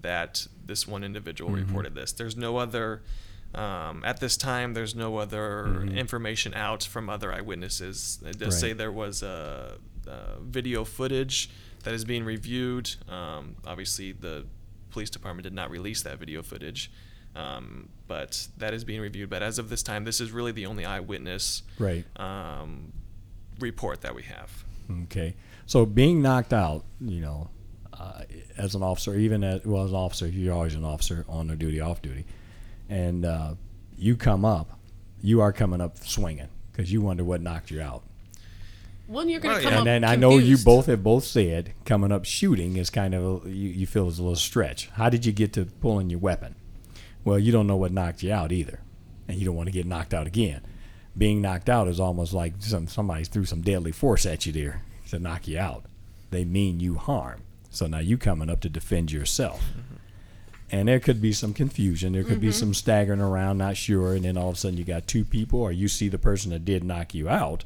that 0.02 0.48
this 0.66 0.88
one 0.88 1.04
individual 1.04 1.52
Mm-hmm. 1.52 1.68
reported 1.68 1.96
this. 1.96 2.12
There's 2.14 2.36
no 2.38 2.58
other. 2.58 3.02
Um, 3.56 4.02
at 4.04 4.20
this 4.20 4.36
time, 4.36 4.74
there's 4.74 4.96
no 4.96 5.18
other 5.18 5.84
information 5.84 6.56
out 6.56 6.82
from 6.84 7.08
other 7.10 7.32
eyewitnesses. 7.32 8.20
It 8.26 8.26
does 8.26 8.34
Mm-hmm. 8.40 8.46
Right. 8.46 8.54
say 8.54 8.74
there 8.74 8.92
was 8.92 9.22
a, 9.22 9.78
a 10.08 10.40
video 10.42 10.84
footage 10.84 11.52
that 11.84 11.94
is 11.94 12.04
being 12.04 12.24
reviewed. 12.26 12.90
Um, 13.08 13.56
obviously, 13.66 14.12
the 14.12 14.46
police 14.90 15.12
department 15.12 15.44
did 15.44 15.54
not 15.54 15.70
release 15.70 16.02
that 16.04 16.18
video 16.18 16.42
footage, 16.42 16.92
um, 17.36 17.90
but 18.08 18.48
that 18.58 18.74
is 18.74 18.84
being 18.84 19.02
reviewed. 19.02 19.30
But 19.30 19.44
as 19.44 19.60
of 19.60 19.70
this 19.70 19.84
time, 19.84 20.04
this 20.04 20.20
is 20.20 20.32
really 20.32 20.52
the 20.52 20.66
only 20.66 20.86
eyewitness 20.86 21.62
Right. 21.78 22.06
um, 22.20 22.92
report 23.60 24.02
that 24.02 24.16
we 24.16 24.24
have. 24.24 24.64
Okay. 25.04 25.36
So 25.68 25.86
being 25.86 26.22
knocked 26.24 26.54
out, 26.54 26.86
you 27.00 27.22
know, 27.22 27.50
uh, 28.00 28.24
as 28.58 28.76
an 28.76 28.84
officer, 28.84 29.16
even 29.16 29.44
as 29.44 29.64
well 29.66 29.84
as 29.84 29.92
an 29.92 29.98
officer, 29.98 30.28
you're 30.28 30.54
always 30.54 30.76
an 30.76 30.84
officer 30.84 31.26
on 31.28 31.48
the 31.48 31.56
duty, 31.56 31.80
off 31.80 32.02
duty, 32.02 32.26
and 32.90 33.26
uh, 33.26 33.54
you 33.98 34.16
come 34.16 34.46
up, 34.46 34.80
you 35.22 35.42
are 35.42 35.54
coming 35.54 35.82
up 35.82 35.98
swinging 35.98 36.50
because 36.72 36.92
you 36.92 37.02
wonder 37.02 37.24
what 37.24 37.42
knocked 37.42 37.72
you 37.72 37.82
out. 37.82 38.04
Well, 39.08 39.28
you're 39.28 39.40
gonna 39.40 39.56
come 39.56 39.64
yeah. 39.64 39.70
up 39.70 39.78
And 39.80 39.88
then 39.88 40.04
I 40.04 40.16
know 40.16 40.38
you 40.38 40.58
both 40.58 40.86
have 40.86 41.04
both 41.04 41.26
said 41.26 41.74
coming 41.86 42.12
up 42.12 42.26
shooting 42.26 42.78
is 42.78 42.90
kind 42.90 43.14
of 43.14 43.46
a, 43.46 43.50
you, 43.50 43.70
you 43.70 43.88
feel 43.88 44.08
is 44.08 44.18
a 44.18 44.24
little 44.24 44.36
stretch. 44.36 44.90
How 44.94 45.10
did 45.10 45.26
you 45.26 45.32
get 45.32 45.54
to 45.54 45.66
pulling 45.66 46.10
your 46.10 46.20
weapon? 46.20 46.56
Well, 47.26 47.38
you 47.38 47.52
don't 47.52 47.68
know 47.68 47.76
what 47.76 47.92
knocked 47.92 48.24
you 48.24 48.32
out 48.32 48.52
either, 48.52 48.80
and 49.28 49.38
you 49.38 49.46
don't 49.46 49.56
want 49.56 49.68
to 49.68 49.74
get 49.74 49.86
knocked 49.86 50.14
out 50.14 50.28
again. 50.28 50.62
Being 51.18 51.42
knocked 51.42 51.70
out 51.70 51.88
is 51.88 52.00
almost 52.00 52.34
like 52.34 52.54
some 52.60 52.88
somebody 52.88 53.24
threw 53.26 53.46
some 53.46 53.62
deadly 53.62 53.92
force 53.92 54.26
at 54.26 54.46
you 54.46 54.52
there 54.52 54.84
to 55.10 55.20
knock 55.20 55.48
you 55.48 55.60
out. 55.60 55.86
They 56.32 56.46
mean 56.46 56.80
you 56.80 56.96
harm. 56.96 57.44
So 57.74 57.88
now 57.88 58.00
you 58.00 58.18
coming 58.18 58.50
up 58.50 58.62
to 58.62 58.70
defend 58.70 59.12
yourself. 59.12 59.64
And 60.72 60.88
there 60.88 61.00
could 61.00 61.22
be 61.22 61.34
some 61.34 61.54
confusion. 61.54 62.14
There 62.14 62.24
could 62.24 62.42
be 62.42 62.52
some 62.52 62.74
staggering 62.74 63.22
around, 63.22 63.60
not 63.60 63.78
sure, 63.78 64.14
and 64.14 64.26
then 64.26 64.38
all 64.38 64.50
of 64.50 64.56
a 64.56 64.58
sudden 64.58 64.78
you 64.78 64.84
got 64.84 65.08
two 65.08 65.24
people, 65.24 65.60
or 65.60 65.72
you 65.72 65.88
see 65.88 66.08
the 66.08 66.18
person 66.18 66.52
that 66.52 66.66
did 66.66 66.84
knock 66.84 67.14
you 67.14 67.30
out 67.30 67.64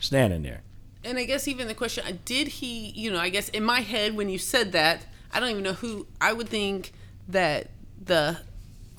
standing 0.00 0.42
there. 0.42 0.62
And 1.04 1.18
I 1.18 1.24
guess 1.24 1.48
even 1.48 1.66
the 1.66 1.74
question, 1.74 2.04
uh, 2.06 2.12
did 2.24 2.48
he, 2.48 2.90
you 2.90 3.10
know, 3.10 3.18
I 3.18 3.28
guess 3.28 3.48
in 3.48 3.64
my 3.64 3.80
head 3.80 4.16
when 4.16 4.28
you 4.28 4.38
said 4.38 4.72
that, 4.72 5.06
I 5.32 5.40
don't 5.40 5.50
even 5.50 5.62
know 5.62 5.72
who, 5.72 6.06
I 6.20 6.32
would 6.32 6.48
think 6.48 6.92
that 7.28 7.70
the 8.04 8.38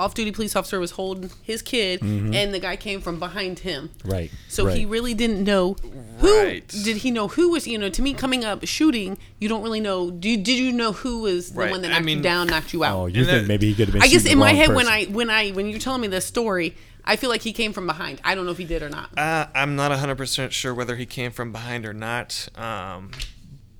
off 0.03 0.13
duty 0.13 0.31
police 0.31 0.55
officer 0.55 0.79
was 0.79 0.91
holding 0.91 1.31
his 1.41 1.61
kid 1.61 2.01
and 2.01 2.53
the 2.53 2.59
guy 2.59 2.75
came 2.75 2.99
from 3.01 3.19
behind 3.19 3.59
him. 3.59 3.89
Right. 4.03 4.29
So 4.49 4.65
right. 4.65 4.77
he 4.77 4.85
really 4.85 5.13
didn't 5.13 5.43
know 5.43 5.75
who. 6.19 6.37
Right. 6.43 6.67
Did 6.67 6.97
he 6.97 7.09
know 7.11 7.27
who 7.29 7.51
was, 7.51 7.65
you 7.67 7.77
know, 7.77 7.89
to 7.89 8.01
me 8.01 8.13
coming 8.13 8.43
up 8.43 8.65
shooting, 8.65 9.17
you 9.39 9.47
don't 9.49 9.63
really 9.63 9.79
know. 9.79 10.11
Do 10.11 10.29
you, 10.29 10.37
did 10.37 10.59
you 10.59 10.71
know 10.71 10.91
who 10.91 11.21
was 11.21 11.51
the 11.51 11.59
Right. 11.61 11.71
one 11.71 11.81
that 11.83 11.89
I 11.91 11.93
knocked 11.95 12.05
mean- 12.05 12.17
you 12.17 12.23
down, 12.23 12.47
knocked 12.47 12.73
you 12.73 12.83
out? 12.83 12.95
Oh, 12.97 13.05
you 13.05 13.19
And 13.21 13.27
think 13.27 13.41
that- 13.43 13.47
maybe 13.47 13.67
he 13.69 13.73
could 13.73 13.87
have 13.87 13.93
been? 13.93 14.03
I 14.03 14.07
guess 14.07 14.25
in 14.25 14.31
the 14.31 14.35
my 14.37 14.47
wrong 14.47 14.55
head 14.55 14.73
when. 14.73 14.87
I 14.87 15.05
when 15.05 15.29
I 15.29 15.49
when 15.51 15.67
you're 15.69 15.79
telling 15.79 16.01
me 16.01 16.07
this 16.07 16.25
story, 16.25 16.75
I 17.05 17.15
feel 17.15 17.29
like 17.29 17.41
he 17.41 17.53
came 17.53 17.73
from 17.73 17.87
behind. 17.87 18.21
I 18.23 18.35
don't 18.35 18.45
know 18.45 18.51
if 18.51 18.57
he 18.57 18.63
did 18.65 18.81
or 18.83 18.89
not. 18.89 19.09
Uh, 19.17 19.47
I'm 19.55 19.75
not 19.75 19.91
100% 19.91 20.51
sure 20.51 20.73
whether 20.73 20.95
he 20.95 21.05
came 21.05 21.31
from 21.31 21.51
behind 21.51 21.85
or 21.85 21.93
not. 21.93 22.47
Um, 22.55 23.11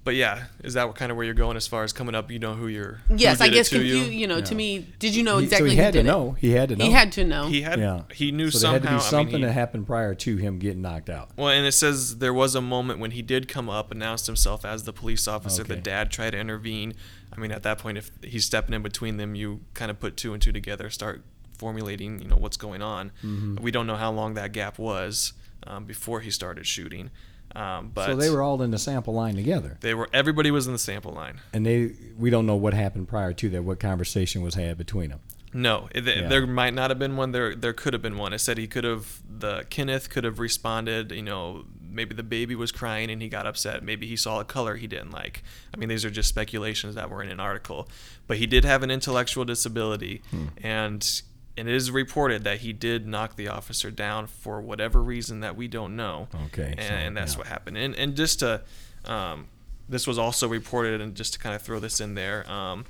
but 0.04 0.16
yeah, 0.16 0.46
is 0.64 0.74
that 0.74 0.88
what 0.88 0.96
kind 0.98 1.12
of 1.12 1.16
where 1.18 1.26
you're 1.26 1.34
going 1.34 1.56
as 1.56 1.66
far 1.68 1.84
as 1.84 1.94
coming 1.94 2.14
up? 2.16 2.30
You 2.30 2.40
know 2.40 2.54
who 2.56 2.68
you're. 2.68 3.00
who 3.08 3.16
Yes, 3.16 3.40
I 3.40 3.48
guess 3.50 3.70
to 3.70 3.76
confu- 3.76 3.88
you. 3.88 4.04
you. 4.04 4.28
know, 4.28 4.42
to 4.42 4.54
me, 4.56 4.86
did 5.00 5.16
you 5.16 5.24
know 5.24 5.38
He- 5.38 5.46
exactly 5.46 5.70
so 5.70 5.72
he 5.72 5.78
who 5.78 5.84
had 5.84 5.94
to 5.94 6.00
did 6.00 6.06
it? 6.06 6.12
know. 6.12 6.32
He 6.32 6.50
had 6.52 6.70
to 6.70 6.76
know. 6.76 6.86
He 6.86 6.92
had 6.92 7.12
to 7.14 7.24
know. 7.24 7.48
He 7.48 7.62
had. 7.62 7.80
Yeah. 7.80 8.02
He 8.14 8.32
knew 8.32 8.52
so 8.52 8.60
somehow. 8.60 8.80
there 8.80 8.92
had 8.92 8.98
to 9.00 9.04
be 9.06 9.10
something 9.10 9.28
I 9.36 9.38
mean, 9.38 9.42
he, 9.42 9.46
that 9.48 9.54
happened 9.54 9.88
prior 9.88 10.14
to 10.16 10.38
him 10.38 10.60
getting 10.60 10.82
knocked 10.82 11.10
out. 11.10 11.30
Well, 11.38 11.50
and 11.50 11.66
it 11.66 11.72
says 11.72 12.18
there 12.18 12.34
was 12.34 12.54
a 12.56 12.62
moment 12.62 13.00
when 13.00 13.12
he 13.12 13.22
did 13.22 13.48
come 13.48 13.70
up, 13.70 13.92
announced 13.92 14.26
himself 14.28 14.66
as 14.66 14.84
the 14.84 14.94
police 14.94 15.28
officer. 15.28 15.64
The 15.64 15.76
dad 15.78 16.12
tried 16.12 16.32
to 16.32 16.38
intervene. 16.40 16.94
I 17.36 17.40
mean, 17.40 17.52
at 17.52 17.64
that 17.64 17.78
point, 17.80 17.98
if 17.98 18.12
he's 18.22 18.46
stepping 18.46 18.74
in 18.76 18.82
between 18.84 19.18
them, 19.18 19.36
you 19.36 19.62
kind 19.74 19.90
of 19.90 20.00
put 20.00 20.18
two 20.18 20.34
and 20.34 20.42
two 20.42 20.52
together, 20.52 20.90
start 20.90 21.24
formulating, 21.58 22.20
you 22.22 22.28
know, 22.28 22.36
what's 22.36 22.58
going 22.58 22.82
on. 22.82 23.12
Mm-hmm. 23.24 23.56
We 23.64 23.72
don't 23.72 23.88
know 23.88 23.96
how 23.96 24.12
long 24.12 24.34
that 24.34 24.52
gap 24.52 24.78
was 24.78 25.34
um, 25.66 25.86
before 25.86 26.20
he 26.20 26.30
started 26.30 26.66
shooting. 26.68 27.10
Um, 27.56 27.92
but 27.94 28.08
so 28.08 28.16
they 28.16 28.30
were 28.30 28.42
all 28.42 28.62
in 28.62 28.72
the 28.72 28.80
sample 28.80 29.14
line 29.14 29.36
together, 29.36 29.78
they 29.82 29.94
were 29.94 30.10
everybody 30.14 30.50
was 30.52 30.66
in 30.68 30.74
the 30.74 30.80
sample 30.80 31.12
line. 31.14 31.40
and 31.54 31.66
they 31.66 31.94
we 32.18 32.30
don't 32.30 32.46
know 32.46 32.56
what 32.56 32.74
happened 32.74 33.08
prior 33.08 33.34
to 33.34 33.50
that. 33.50 33.64
What 33.64 33.80
conversation 33.80 34.42
was 34.42 34.56
had 34.56 34.78
between 34.78 35.10
them? 35.12 35.20
No, 35.56 35.88
it, 35.94 36.04
Yeah. 36.06 36.28
there 36.30 36.48
might 36.48 36.74
not 36.74 36.90
have 36.90 36.98
been 36.98 37.16
one. 37.16 37.32
There, 37.32 37.54
there 37.56 37.74
could 37.74 37.94
have 37.94 38.02
been 38.02 38.18
one. 38.18 38.34
It 38.34 38.40
said 38.40 38.58
he 38.58 38.66
could 38.66 38.84
have. 38.84 39.22
The 39.30 39.66
Kenneth 39.70 40.10
could 40.10 40.24
have 40.24 40.40
responded. 40.40 41.12
You 41.12 41.22
know, 41.22 41.66
maybe 41.88 42.16
the 42.16 42.24
baby 42.24 42.56
was 42.56 42.72
crying 42.72 43.12
and 43.12 43.22
he 43.22 43.30
got 43.30 43.46
upset. 43.46 43.84
Maybe 43.84 44.08
he 44.08 44.16
saw 44.16 44.40
a 44.40 44.46
color 44.46 44.78
he 44.78 44.88
didn't 44.88 45.12
like. 45.12 45.44
I 45.72 45.78
mean, 45.78 45.90
these 45.90 46.04
are 46.04 46.10
just 46.10 46.28
speculations 46.30 46.96
that 46.96 47.12
were 47.12 47.22
in 47.22 47.30
an 47.30 47.40
article. 47.40 47.88
But 48.26 48.38
he 48.38 48.48
did 48.48 48.66
have 48.66 48.82
an 48.82 48.90
intellectual 48.90 49.46
disability, 49.46 50.24
Hmm. 50.32 50.46
and 50.64 51.22
and 51.58 51.68
it 51.68 51.76
is 51.76 51.92
reported 51.92 52.44
that 52.44 52.60
he 52.60 52.74
did 52.74 53.08
knock 53.08 53.36
the 53.36 53.48
officer 53.48 53.92
down 53.92 54.28
for 54.28 54.62
whatever 54.62 55.02
reason 55.02 55.42
that 55.42 55.56
we 55.56 55.68
don't 55.68 55.96
know. 55.96 56.28
Okay, 56.48 56.74
and, 56.78 56.82
so, 56.82 56.94
and 56.94 57.18
that's 57.18 57.34
yeah. 57.34 57.38
what 57.40 57.48
happened. 57.48 57.78
And 57.78 57.96
and 57.96 58.16
just 58.16 58.40
to, 58.40 58.62
um, 59.06 59.48
this 59.88 60.08
was 60.08 60.18
also 60.18 60.48
reported, 60.48 61.02
and 61.02 61.16
just 61.16 61.34
to 61.34 61.40
kind 61.40 61.56
of 61.56 61.62
throw 61.62 61.80
this 61.80 62.00
in 62.00 62.16
there. 62.16 62.50
Um, 62.50 62.86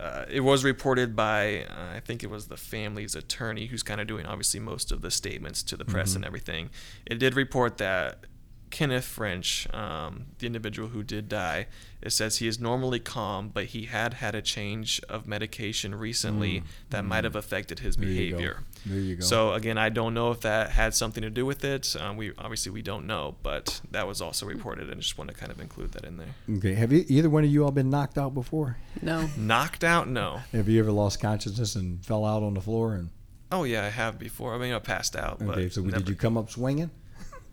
uh, 0.00 0.24
it 0.28 0.40
was 0.40 0.64
reported 0.64 1.14
by 1.14 1.64
uh, 1.64 1.96
I 1.96 2.00
think 2.00 2.24
it 2.24 2.30
was 2.30 2.48
the 2.48 2.56
family's 2.56 3.14
attorney 3.14 3.66
who's 3.66 3.82
kind 3.84 4.00
of 4.00 4.06
doing 4.08 4.26
obviously 4.26 4.58
most 4.58 4.90
of 4.90 5.00
the 5.00 5.10
statements 5.10 5.62
to 5.64 5.76
the 5.76 5.84
press 5.84 6.10
Mm-hmm. 6.10 6.16
and 6.16 6.24
everything. 6.24 6.70
It 7.06 7.18
did 7.18 7.36
report 7.36 7.78
that 7.78 8.24
Kenneth 8.72 9.04
French, 9.04 9.68
um, 9.74 10.24
the 10.38 10.46
individual 10.46 10.88
who 10.88 11.02
did 11.02 11.28
die, 11.28 11.66
it 12.00 12.10
says 12.10 12.38
he 12.38 12.48
is 12.48 12.58
normally 12.58 12.98
calm, 12.98 13.50
but 13.52 13.66
he 13.66 13.84
had 13.84 14.14
had 14.14 14.34
a 14.34 14.40
change 14.42 15.00
of 15.10 15.26
medication 15.26 15.94
recently 15.94 16.64
that 16.90 17.04
might 17.04 17.22
have 17.24 17.36
affected 17.36 17.78
his 17.80 17.96
Mm. 17.96 18.00
There 18.00 18.08
you 18.08 18.16
behavior. 18.30 18.60
There 18.86 18.98
you 18.98 19.16
go. 19.16 19.24
So 19.24 19.52
again, 19.52 19.76
I 19.76 19.90
don't 19.90 20.14
know 20.14 20.30
if 20.30 20.40
that 20.40 20.70
had 20.70 20.94
something 20.94 21.22
to 21.22 21.28
do 21.30 21.44
with 21.44 21.64
it. 21.64 21.94
Um, 22.00 22.16
we 22.16 22.32
obviously 22.38 22.72
we 22.72 22.80
don't 22.80 23.06
know, 23.06 23.36
but 23.42 23.82
that 23.90 24.08
was 24.08 24.22
also 24.22 24.46
reported, 24.46 24.88
and 24.88 24.96
I 24.96 25.00
just 25.00 25.18
want 25.18 25.28
to 25.30 25.36
kind 25.36 25.52
of 25.52 25.60
include 25.60 25.92
that 25.92 26.04
in 26.04 26.16
there. 26.16 26.34
Okay, 26.56 26.72
have 26.74 26.90
you, 26.92 27.04
either 27.08 27.28
one 27.28 27.44
of 27.44 27.50
you 27.50 27.64
all 27.64 27.70
been 27.70 27.90
knocked 27.90 28.16
out 28.16 28.32
before? 28.32 28.78
No. 29.02 29.28
Knocked 29.36 29.84
out? 29.84 30.08
No. 30.08 30.40
Have 30.52 30.68
you 30.68 30.80
ever 30.80 30.90
lost 30.90 31.20
consciousness 31.20 31.76
and 31.76 32.04
fell 32.04 32.24
out 32.24 32.42
on 32.42 32.54
the 32.54 32.62
floor? 32.62 32.94
And 32.94 33.10
Oh 33.52 33.64
yeah, 33.64 33.84
I 33.84 33.90
have 33.90 34.18
before. 34.18 34.54
I 34.54 34.58
mean, 34.58 34.72
I 34.72 34.78
passed 34.78 35.14
out. 35.14 35.38
But 35.40 35.58
okay, 35.58 35.68
so 35.68 35.82
never- 35.82 35.98
did 35.98 36.08
you 36.08 36.14
come 36.16 36.38
up 36.38 36.48
swinging? 36.50 36.90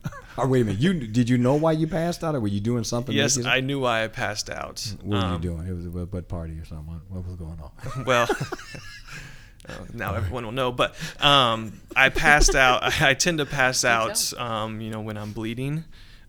or 0.38 0.48
wait 0.48 0.62
a 0.62 0.66
minute, 0.66 0.80
you 0.82 0.94
did 0.94 1.30
you 1.30 1.38
know 1.38 1.56
why 1.56 1.72
you 1.74 1.88
passed 1.88 2.24
out, 2.24 2.36
or 2.36 2.40
were 2.40 2.48
you 2.48 2.60
doing 2.60 2.84
something? 2.84 3.14
Yes, 3.16 3.36
that 3.36 3.46
I 3.48 3.60
knew 3.60 3.80
why 3.80 4.04
I 4.04 4.08
passed 4.08 4.50
out. 4.50 4.94
What 5.02 5.22
were 5.24 5.28
you 5.30 5.36
Um, 5.36 5.42
doing? 5.42 5.68
It 5.68 5.74
was 5.74 5.88
what, 5.88 6.12
what 6.14 6.28
party 6.28 6.58
or 6.60 6.66
something? 6.66 6.88
What, 6.88 7.02
what 7.10 7.26
was 7.28 7.36
going 7.36 7.60
on? 7.60 8.06
Well, 8.06 8.28
uh, 9.68 9.74
now 9.94 10.16
everyone 10.16 10.46
will 10.46 10.52
know. 10.52 10.72
But 10.72 10.96
um, 11.24 11.82
I 11.96 12.10
passed 12.10 12.56
out. 12.56 12.84
I, 12.84 13.10
I 13.10 13.14
tend 13.14 13.40
to 13.40 13.46
pass 13.46 13.84
out, 13.86 14.34
um, 14.38 14.82
you 14.82 14.90
know, 14.92 15.02
when 15.02 15.18
I'm 15.18 15.32
bleeding, 15.34 15.84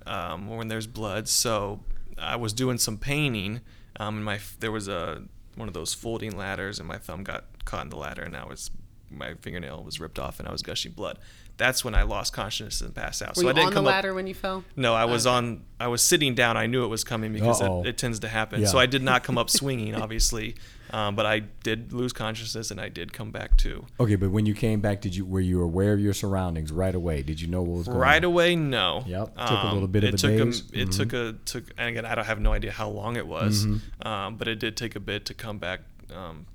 um, 0.07 0.49
or 0.51 0.59
when 0.59 0.69
there's 0.69 0.87
blood. 0.87 1.29
So 1.29 1.81
I 2.19 2.37
was 2.37 2.53
doing 2.53 2.79
some 2.79 2.99
painting, 2.99 3.61
um, 3.99 4.17
and 4.17 4.25
my 4.25 4.41
there 4.59 4.73
was 4.73 4.89
a 4.89 5.23
one 5.57 5.69
of 5.69 5.75
those 5.75 5.95
folding 5.95 6.37
ladders, 6.37 6.79
and 6.79 6.89
my 6.89 6.99
thumb 6.99 7.23
got 7.23 7.45
caught 7.65 7.85
in 7.85 7.91
the 7.91 7.97
ladder, 7.97 8.23
and 8.23 8.37
I 8.37 8.45
was 8.47 8.71
my 9.11 9.35
fingernail 9.41 9.83
was 9.83 10.01
ripped 10.01 10.19
off, 10.19 10.39
and 10.39 10.49
I 10.49 10.53
was 10.53 10.63
gushing 10.63 10.93
blood. 10.93 11.19
That's 11.61 11.85
when 11.85 11.95
I 11.95 12.03
lost 12.05 12.33
consciousness 12.33 12.81
and 12.81 12.95
passed 12.95 13.21
out. 13.23 13.29
Were 13.31 13.35
so 13.35 13.43
you 13.43 13.49
I 13.51 13.53
didn't 13.53 13.67
on 13.67 13.71
the 13.73 13.75
come 13.77 13.87
up. 13.87 13.93
ladder 13.93 14.15
when 14.15 14.27
you 14.27 14.33
fell? 14.35 14.65
No, 14.77 14.95
I 14.95 15.05
was 15.05 15.27
Okay. 15.27 15.37
on. 15.37 15.61
I 15.79 15.89
was 15.89 16.03
sitting 16.03 16.35
down. 16.35 16.57
I 16.57 16.67
knew 16.67 16.85
it 16.85 16.89
was 16.89 17.05
coming 17.05 17.33
because 17.35 17.61
it, 17.61 17.71
it 17.87 17.99
tends 17.99 18.19
to 18.21 18.29
happen. 18.29 18.63
Yeah. 18.63 18.67
So 18.69 18.79
I 18.79 18.87
did 18.87 19.03
not 19.03 19.23
come 19.25 19.37
up 19.39 19.51
swinging, 19.51 19.95
obviously, 19.95 20.57
um, 20.91 21.15
but 21.17 21.27
I 21.27 21.41
did 21.63 21.93
lose 21.93 22.13
consciousness 22.13 22.71
and 22.71 22.81
I 22.81 22.89
did 22.89 23.13
come 23.13 23.31
back 23.31 23.57
to. 23.59 23.85
Okay, 24.01 24.17
but 24.17 24.31
when 24.31 24.47
you 24.47 24.55
came 24.55 24.81
back, 24.81 25.03
did 25.03 25.15
you 25.15 25.25
were 25.27 25.41
you 25.41 25.63
aware 25.63 25.93
of 25.93 26.01
your 26.01 26.15
surroundings 26.15 26.73
right 26.73 26.95
away? 26.95 27.23
Did 27.23 27.41
you 27.43 27.47
know 27.49 27.63
what 27.63 27.77
was 27.79 27.87
going 27.89 27.99
Right 27.99 28.07
on? 28.09 28.13
Right 28.15 28.25
away, 28.25 28.57
no. 28.57 29.05
Yep, 29.07 29.29
It 29.39 29.47
took 29.47 29.63
a 29.63 29.73
little 29.73 29.87
bit 29.89 30.05
of 30.05 30.09
it 30.11 30.15
a 30.15 30.17
took 30.17 30.37
daze. 30.47 30.63
Mm-hmm. 30.63 30.81
it 30.81 30.93
took 30.93 31.13
a 31.13 31.35
took. 31.45 31.65
And 31.79 31.89
again, 31.91 32.07
I 32.07 32.15
don't 32.15 32.25
have 32.27 32.41
no 32.41 32.53
idea 32.55 32.73
how 32.73 32.89
long 32.89 33.17
it 33.17 33.27
was, 33.27 33.67
um, 34.03 34.37
but 34.37 34.49
it 34.49 34.59
did 34.59 34.77
take 34.79 34.97
a 34.97 35.01
bit 35.01 35.27
to 35.27 35.35
come 35.35 35.59
back 35.59 35.81
um, 36.15 36.47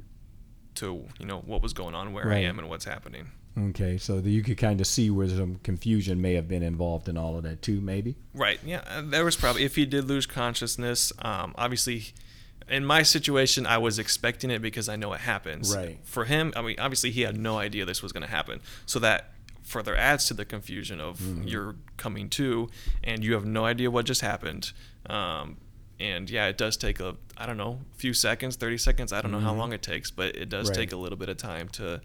to 0.76 1.06
you 1.20 1.26
know 1.26 1.40
what 1.46 1.62
was 1.62 1.74
going 1.74 1.94
on, 1.96 2.12
where 2.14 2.26
Right. 2.28 2.38
I 2.38 2.50
am, 2.50 2.60
and 2.60 2.70
what's 2.70 2.86
happening. 2.86 3.28
Okay, 3.58 3.98
so 3.98 4.18
you 4.18 4.44
could 4.44 4.58
kind 4.58 4.82
of 4.82 4.88
see 4.88 5.10
where 5.10 5.30
some 5.30 5.56
confusion 5.64 6.22
may 6.22 6.34
have 6.34 6.48
been 6.48 6.64
involved 6.64 7.08
in 7.08 7.18
all 7.18 7.38
of 7.38 7.44
that 7.44 7.62
too, 7.62 7.80
maybe. 7.80 8.16
Right. 8.34 8.60
Yeah. 8.66 8.82
uh, 8.88 9.02
There 9.06 9.24
was 9.24 9.36
probably 9.38 9.64
if 9.64 9.76
he 9.78 9.86
did 9.86 10.06
lose 10.06 10.26
consciousness. 10.26 11.14
Um, 11.20 11.54
obviously, 11.58 12.08
in 12.70 12.84
my 12.86 13.02
situation, 13.04 13.66
I 13.66 13.78
was 13.78 13.98
expecting 13.98 14.52
it 14.52 14.62
because 14.62 14.90
I 14.90 14.98
know 14.98 15.14
it 15.14 15.22
happens. 15.22 15.74
Right. 15.76 16.00
For 16.04 16.26
him, 16.26 16.52
I 16.56 16.62
mean, 16.62 16.76
obviously, 16.80 17.12
he 17.12 17.22
had 17.22 17.38
no 17.38 17.58
idea 17.58 17.86
this 17.86 18.04
was 18.04 18.12
going 18.12 18.24
to 18.24 18.30
happen. 18.30 18.60
So 18.86 19.00
that 19.00 19.32
further 19.64 19.96
adds 19.96 20.26
to 20.26 20.34
the 20.34 20.44
confusion 20.46 21.00
of 21.00 21.20
Mm-hmm. 21.20 21.48
you're 21.48 21.76
coming 21.98 22.30
to 22.32 22.70
and 23.04 23.24
you 23.24 23.34
have 23.36 23.46
no 23.46 23.64
idea 23.66 23.90
what 23.90 24.06
just 24.06 24.22
happened. 24.22 24.74
Um, 25.10 25.58
and 26.00 26.30
yeah, 26.30 26.48
it 26.48 26.58
does 26.58 26.76
take 26.76 27.00
a 27.00 27.16
I 27.38 27.46
don't 27.46 27.58
know, 27.58 27.80
few 27.96 28.14
seconds, 28.14 28.58
thirty 28.58 28.78
seconds. 28.78 29.14
I 29.14 29.22
don't 29.22 29.32
know 29.32 29.40
how 29.40 29.54
long 29.54 29.72
it 29.72 29.82
takes, 29.82 30.12
but 30.12 30.36
it 30.36 30.50
does 30.50 30.66
Mm-hmm. 30.70 30.78
Right. 30.78 30.86
take 30.88 30.92
a 30.92 30.98
little 30.98 31.18
bit 31.18 31.30
of 31.30 31.38
time 31.38 31.70
to 31.70 32.02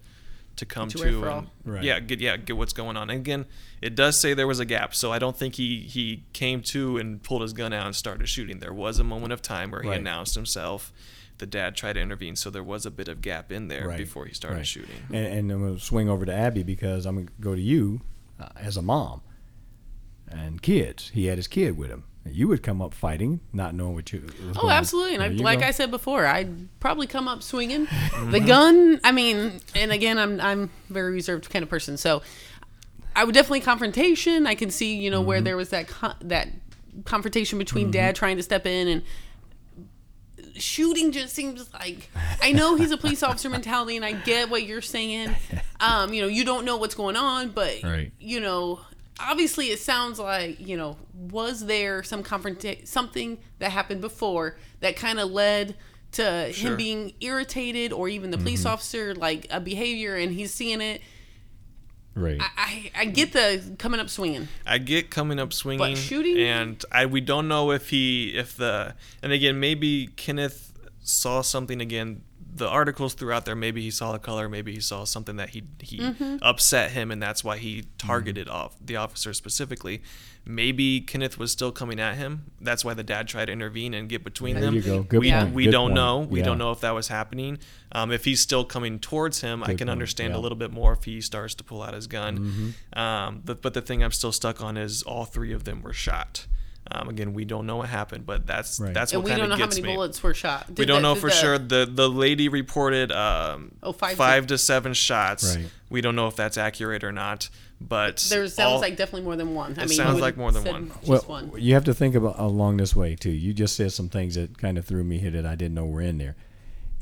to 0.60 0.66
come 0.66 0.88
To 0.88 0.96
to, 0.98 1.04
wait 1.04 1.10
for 1.12 1.26
and, 1.28 1.34
all. 1.34 1.46
Right. 1.64 1.82
yeah 1.84 2.00
get 2.00 2.20
yeah 2.20 2.36
get 2.38 2.56
what's 2.56 2.72
going 2.72 2.96
on 2.96 3.10
and 3.10 3.20
again 3.20 3.44
it 3.82 3.94
does 3.94 4.16
say 4.18 4.32
there 4.32 4.46
was 4.46 4.60
a 4.60 4.64
gap 4.64 4.94
so 4.94 5.12
i 5.12 5.18
don't 5.18 5.36
think 5.36 5.56
he 5.56 5.80
he 5.80 6.22
came 6.32 6.62
to 6.62 6.96
and 6.96 7.22
pulled 7.22 7.42
his 7.42 7.52
gun 7.52 7.72
out 7.72 7.84
and 7.86 7.94
started 7.96 8.26
shooting 8.28 8.58
there 8.60 8.72
was 8.72 8.98
a 8.98 9.04
moment 9.04 9.32
of 9.32 9.42
time 9.42 9.70
where 9.70 9.82
he 9.82 9.88
Right. 9.88 9.98
announced 9.98 10.34
himself 10.34 10.92
the 11.38 11.46
dad 11.46 11.74
tried 11.76 11.94
to 11.94 12.00
intervene 12.00 12.36
so 12.36 12.50
there 12.50 12.62
was 12.62 12.84
a 12.86 12.90
bit 12.90 13.08
of 13.08 13.20
gap 13.22 13.50
in 13.50 13.68
there 13.68 13.88
Right, 13.88 13.98
before 13.98 14.26
he 14.26 14.34
started 14.34 14.56
right. 14.58 14.66
shooting 14.66 14.96
And, 15.08 15.26
and 15.26 15.50
I'm 15.52 15.60
going 15.60 15.74
to 15.76 15.80
swing 15.82 16.08
over 16.08 16.24
to 16.26 16.32
Abby 16.32 16.62
because 16.62 17.06
I'm 17.06 17.14
going 17.16 17.26
to 17.28 17.32
go 17.40 17.54
to 17.54 17.60
you 17.60 18.02
uh, 18.38 18.48
as 18.56 18.76
a 18.76 18.82
mom 18.82 19.22
and 20.28 20.60
kids. 20.62 21.10
He 21.14 21.26
had 21.26 21.38
his 21.38 21.48
kid 21.48 21.76
with 21.76 21.90
him. 21.90 22.04
You 22.26 22.48
would 22.48 22.62
come 22.62 22.82
up 22.82 22.92
fighting, 22.94 23.40
not 23.52 23.74
knowing 23.74 23.94
what 23.94 24.12
you. 24.12 24.20
was 24.20 24.56
Oh, 24.56 24.62
going 24.62 24.72
absolutely. 24.72 25.14
And 25.14 25.22
I, 25.22 25.28
like 25.28 25.60
go. 25.60 25.66
I 25.66 25.70
said 25.70 25.90
before, 25.90 26.26
I'd 26.26 26.68
probably 26.78 27.06
come 27.06 27.26
up 27.28 27.42
swinging. 27.42 27.88
The 28.30 28.40
gun, 28.40 29.00
I 29.02 29.10
mean, 29.12 29.60
and 29.74 29.90
again, 29.90 30.18
I'm 30.18 30.40
I'm 30.40 30.70
very 30.90 31.12
reserved 31.12 31.48
kind 31.50 31.62
of 31.62 31.68
person, 31.70 31.96
so 31.96 32.22
I 33.16 33.24
would 33.24 33.34
definitely 33.34 33.60
confrontation. 33.60 34.46
I 34.46 34.54
can 34.54 34.70
see, 34.70 34.94
you 34.96 35.10
know, 35.10 35.20
Mm-hmm. 35.20 35.28
where 35.28 35.40
there 35.40 35.56
was 35.56 35.70
that 35.70 35.88
con- 35.88 36.16
that 36.20 36.48
confrontation 37.04 37.58
between 37.58 37.90
dad 37.90 38.14
trying 38.16 38.36
to 38.36 38.42
step 38.42 38.66
in 38.66 38.86
and 38.88 39.02
shooting 40.56 41.12
just 41.12 41.34
seems 41.34 41.72
like 41.72 42.10
I 42.42 42.52
know 42.52 42.74
he's 42.76 42.90
a 42.90 42.96
police 42.96 43.22
officer 43.22 43.48
mentality 43.48 43.96
and 43.96 44.04
I 44.04 44.12
get 44.12 44.50
what 44.50 44.64
you're 44.64 44.82
saying. 44.82 45.34
Um, 45.82 46.12
you 46.12 46.20
know, 46.20 46.28
you 46.28 46.44
don't 46.44 46.66
know 46.66 46.76
what's 46.76 46.94
going 46.94 47.16
on, 47.16 47.48
but 47.52 47.82
Right. 47.82 48.12
you 48.20 48.38
know, 48.38 48.80
obviously 49.28 49.66
it 49.66 49.78
sounds 49.80 50.18
like, 50.18 50.58
you 50.60 50.76
know, 50.76 50.96
was 51.14 51.66
there 51.66 52.02
some 52.02 52.22
confrontation 52.22 52.86
something 52.86 53.38
that 53.58 53.70
happened 53.70 54.00
before 54.00 54.56
that 54.80 54.96
kind 54.96 55.18
of 55.20 55.30
led 55.30 55.74
to 56.12 56.52
Sure. 56.52 56.70
him 56.70 56.76
being 56.76 57.12
irritated 57.20 57.92
or 57.92 58.08
even 58.08 58.30
the 58.30 58.38
police 58.38 58.60
Mm-hmm. 58.60 58.72
officer 58.72 59.14
like 59.14 59.46
a 59.50 59.60
behavior 59.60 60.16
and 60.16 60.32
he's 60.32 60.52
seeing 60.52 60.80
it. 60.80 61.00
Right. 62.16 62.40
I, 62.40 62.48
I, 62.56 62.90
I 63.02 63.04
get 63.04 63.32
the 63.32 63.76
coming 63.78 64.00
up 64.00 64.10
swinging. 64.10 64.48
I 64.66 64.78
get 64.78 65.10
coming 65.10 65.38
up 65.38 65.52
swinging, 65.52 65.78
but 65.78 65.96
shooting? 65.96 66.38
and 66.38 66.84
I 66.90 67.06
we 67.06 67.20
don't 67.20 67.46
know 67.46 67.70
if 67.70 67.90
he 67.90 68.30
if 68.36 68.56
the 68.56 68.94
and 69.22 69.32
again 69.32 69.60
maybe 69.60 70.08
Kenneth 70.16 70.72
saw 71.02 71.40
something 71.42 71.80
again. 71.80 72.22
The 72.60 72.68
articles 72.68 73.14
throughout 73.14 73.46
there, 73.46 73.56
maybe 73.56 73.80
he 73.80 73.90
saw 73.90 74.14
a 74.14 74.18
color, 74.18 74.46
maybe 74.48 74.72
he 74.72 74.80
saw 74.80 75.04
something 75.04 75.36
that 75.36 75.50
he 75.50 75.62
he 75.80 75.98
Mm-hmm. 75.98 76.36
upset 76.42 76.90
him, 76.90 77.10
and 77.10 77.20
that's 77.22 77.42
why 77.42 77.56
he 77.56 77.84
targeted 77.96 78.46
Mm-hmm. 78.48 78.56
off 78.56 78.76
the 78.84 78.96
officer 78.96 79.32
specifically. 79.32 80.02
Maybe 80.44 81.00
Kenneth 81.00 81.38
was 81.38 81.52
still 81.52 81.72
coming 81.72 81.98
at 82.00 82.16
him. 82.16 82.50
That's 82.60 82.84
why 82.84 82.94
the 82.94 83.02
dad 83.02 83.28
tried 83.28 83.46
to 83.46 83.52
intervene 83.52 83.94
and 83.94 84.08
get 84.08 84.24
between 84.24 84.54
There 84.56 84.64
them. 84.64 84.74
you 84.74 84.82
go. 84.82 85.02
Good 85.02 85.20
we 85.20 85.30
point. 85.32 85.54
we 85.54 85.64
Good 85.64 85.70
don't 85.70 85.88
point. 85.90 85.94
know. 85.94 86.18
We 86.20 86.38
Yeah. 86.40 86.44
don't 86.46 86.58
know 86.58 86.70
if 86.72 86.80
that 86.80 86.90
was 86.94 87.08
happening. 87.08 87.58
Um, 87.92 88.12
if 88.12 88.24
he's 88.24 88.40
still 88.40 88.64
coming 88.64 88.98
towards 88.98 89.40
him, 89.40 89.62
I 89.62 89.68
can 89.68 89.78
point. 89.78 89.90
understand 89.90 90.32
Yeah. 90.34 90.38
a 90.38 90.42
little 90.44 90.56
bit 90.58 90.70
more 90.70 90.92
if 90.92 91.04
he 91.04 91.20
starts 91.20 91.54
to 91.56 91.64
pull 91.64 91.82
out 91.82 91.94
his 91.94 92.06
gun. 92.06 92.38
Mm-hmm. 92.38 92.98
Um, 92.98 93.42
but, 93.44 93.62
but 93.62 93.72
the 93.74 93.82
thing 93.82 94.02
I'm 94.04 94.12
still 94.12 94.32
stuck 94.32 94.60
on 94.62 94.76
is 94.76 95.02
all 95.02 95.24
three 95.24 95.52
of 95.52 95.64
them 95.64 95.80
were 95.82 95.92
shot. 95.94 96.46
Um, 96.92 97.08
again, 97.08 97.34
we 97.34 97.44
don't 97.44 97.66
know 97.66 97.76
what 97.76 97.88
happened, 97.88 98.26
but 98.26 98.46
that's 98.46 98.80
Right. 98.80 98.92
that's 98.92 99.12
And 99.12 99.22
what 99.22 99.30
we 99.30 99.36
don't 99.36 99.48
know 99.48 99.56
how 99.56 99.66
many 99.66 99.80
me. 99.82 99.94
bullets 99.94 100.20
were 100.22 100.34
shot. 100.34 100.66
we 100.76 100.84
don't 100.84 101.02
the- 101.02 101.08
know 101.08 101.14
for 101.14 101.28
the- 101.30 101.36
sure. 101.36 101.58
The 101.58 101.88
the 101.90 102.08
lady 102.08 102.48
reported 102.48 103.12
um, 103.12 103.72
Oh, 103.82 103.92
five 103.92 104.10
to- 104.12 104.16
five 104.16 104.46
to 104.48 104.58
seven 104.58 104.92
shots. 104.94 105.56
Right. 105.56 105.66
We 105.88 106.00
don't 106.00 106.16
know 106.16 106.26
if 106.26 106.34
that's 106.36 106.58
accurate 106.58 107.04
or 107.04 107.12
not. 107.12 107.48
But 107.80 108.18
There 108.28 108.46
sounds 108.48 108.72
all- 108.74 108.80
like 108.80 108.96
definitely 108.96 109.22
more 109.22 109.36
than 109.36 109.54
one. 109.54 109.74
I 109.78 109.84
It 109.84 109.88
mean, 109.88 109.96
sounds 109.96 110.20
like 110.20 110.36
more 110.36 110.52
than 110.52 110.64
one. 110.64 110.88
Just 111.04 111.26
well, 111.28 111.42
one. 111.46 111.52
you 111.56 111.72
have 111.74 111.84
to 111.84 111.94
think 111.94 112.14
about 112.14 112.38
along 112.38 112.76
this 112.76 112.94
way 112.94 113.14
too. 113.16 113.30
You 113.30 113.54
just 113.54 113.74
said 113.76 113.92
some 113.92 114.08
things 114.10 114.34
that 114.34 114.58
kind 114.58 114.76
of 114.76 114.84
threw 114.84 115.02
me 115.04 115.18
here 115.18 115.30
that 115.30 115.46
I 115.46 115.54
didn't 115.54 115.74
know 115.74 115.86
were 115.86 116.02
in 116.02 116.18
there. 116.18 116.36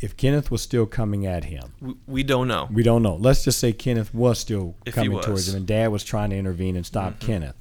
If 0.00 0.16
Kenneth 0.16 0.52
was 0.52 0.62
still 0.62 0.87
coming 0.87 1.26
at 1.26 1.45
him, 1.47 1.73
we, 1.80 1.95
we 2.07 2.23
don't 2.23 2.47
know. 2.47 2.68
we 2.71 2.85
don't 2.85 3.02
know. 3.02 3.16
Let's 3.16 3.42
just 3.42 3.59
say 3.59 3.73
Kenneth 3.73 4.14
was 4.14 4.38
still 4.38 4.76
If 4.87 4.95
coming 4.95 5.11
was. 5.12 5.26
towards 5.26 5.49
him, 5.49 5.57
and 5.57 5.66
Dad 5.66 5.88
was 5.90 6.04
trying 6.04 6.30
to 6.30 6.37
intervene 6.37 6.76
and 6.76 6.87
stop 6.87 7.18
Kenneth. 7.18 7.57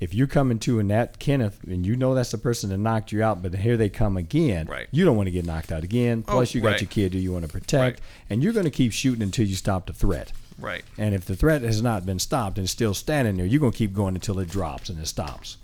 If 0.00 0.14
you're 0.14 0.26
coming 0.28 0.58
to 0.60 0.78
and 0.78 0.90
that 0.90 1.18
Kenneth, 1.18 1.58
and 1.64 1.84
you 1.84 1.96
know 1.96 2.14
that's 2.14 2.30
the 2.30 2.38
person 2.38 2.70
that 2.70 2.78
knocked 2.78 3.10
you 3.10 3.22
out, 3.22 3.42
but 3.42 3.54
here 3.54 3.76
they 3.76 3.88
come 3.88 4.16
again, 4.16 4.66
Right. 4.66 4.86
you 4.92 5.04
don't 5.04 5.16
want 5.16 5.26
to 5.26 5.30
get 5.32 5.44
knocked 5.44 5.72
out 5.72 5.82
again. 5.84 6.24
Oh, 6.28 6.32
Plus, 6.32 6.54
you 6.54 6.60
got 6.60 6.68
right. 6.72 6.80
your 6.80 6.88
kid 6.88 7.14
who 7.14 7.18
you 7.18 7.32
want 7.32 7.44
to 7.44 7.50
protect, 7.50 7.98
Right. 7.98 8.00
and 8.30 8.42
you're 8.42 8.52
going 8.52 8.64
to 8.64 8.70
keep 8.70 8.92
shooting 8.92 9.22
until 9.22 9.46
you 9.46 9.56
stop 9.56 9.86
the 9.86 9.92
threat. 9.92 10.32
Right. 10.58 10.84
And 10.96 11.14
if 11.14 11.24
the 11.24 11.36
threat 11.36 11.62
has 11.62 11.82
not 11.82 12.04
been 12.06 12.18
stopped 12.18 12.58
and 12.58 12.68
still 12.68 12.94
standing 12.94 13.36
there, 13.36 13.46
you're 13.46 13.60
going 13.60 13.72
to 13.72 13.78
keep 13.78 13.92
going 13.92 14.14
until 14.14 14.38
it 14.40 14.48
drops 14.48 14.88
and 14.88 14.98
it 15.00 15.06
stops. 15.06 15.56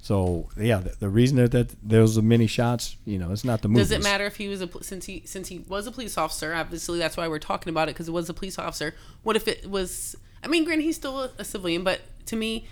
So 0.00 0.48
yeah, 0.56 0.78
the, 0.78 0.96
the 1.00 1.08
reason 1.08 1.36
that, 1.36 1.50
that 1.52 1.74
those 1.82 2.16
are 2.16 2.22
many 2.22 2.46
shots, 2.46 2.96
you 3.04 3.18
know, 3.18 3.30
it's 3.30 3.44
not 3.44 3.60
the 3.60 3.68
movies. 3.68 3.88
Does 3.88 3.98
it 3.98 4.02
matter 4.02 4.24
if 4.24 4.36
he 4.36 4.48
was 4.48 4.62
a 4.62 4.68
since 4.82 5.04
he 5.04 5.22
since 5.26 5.48
he 5.48 5.58
was 5.68 5.86
a 5.86 5.92
police 5.92 6.16
officer? 6.16 6.54
Obviously, 6.54 6.98
that's 6.98 7.18
why 7.18 7.28
we're 7.28 7.38
talking 7.38 7.70
about 7.70 7.88
it 7.90 7.94
because 7.94 8.08
it 8.08 8.12
was 8.12 8.30
a 8.30 8.32
police 8.34 8.58
officer. 8.58 8.94
What 9.22 9.36
if 9.36 9.46
it 9.46 9.68
was? 9.68 10.16
I 10.42 10.48
mean, 10.48 10.64
granted, 10.64 10.84
he's 10.84 10.96
still 10.96 11.24
a, 11.24 11.30
a 11.36 11.44
civilian, 11.44 11.84
but 11.84 12.00
to 12.26 12.36
me, 12.36 12.66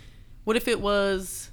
what 0.47 0.55
if 0.57 0.69
it 0.69 0.81
was 0.81 1.51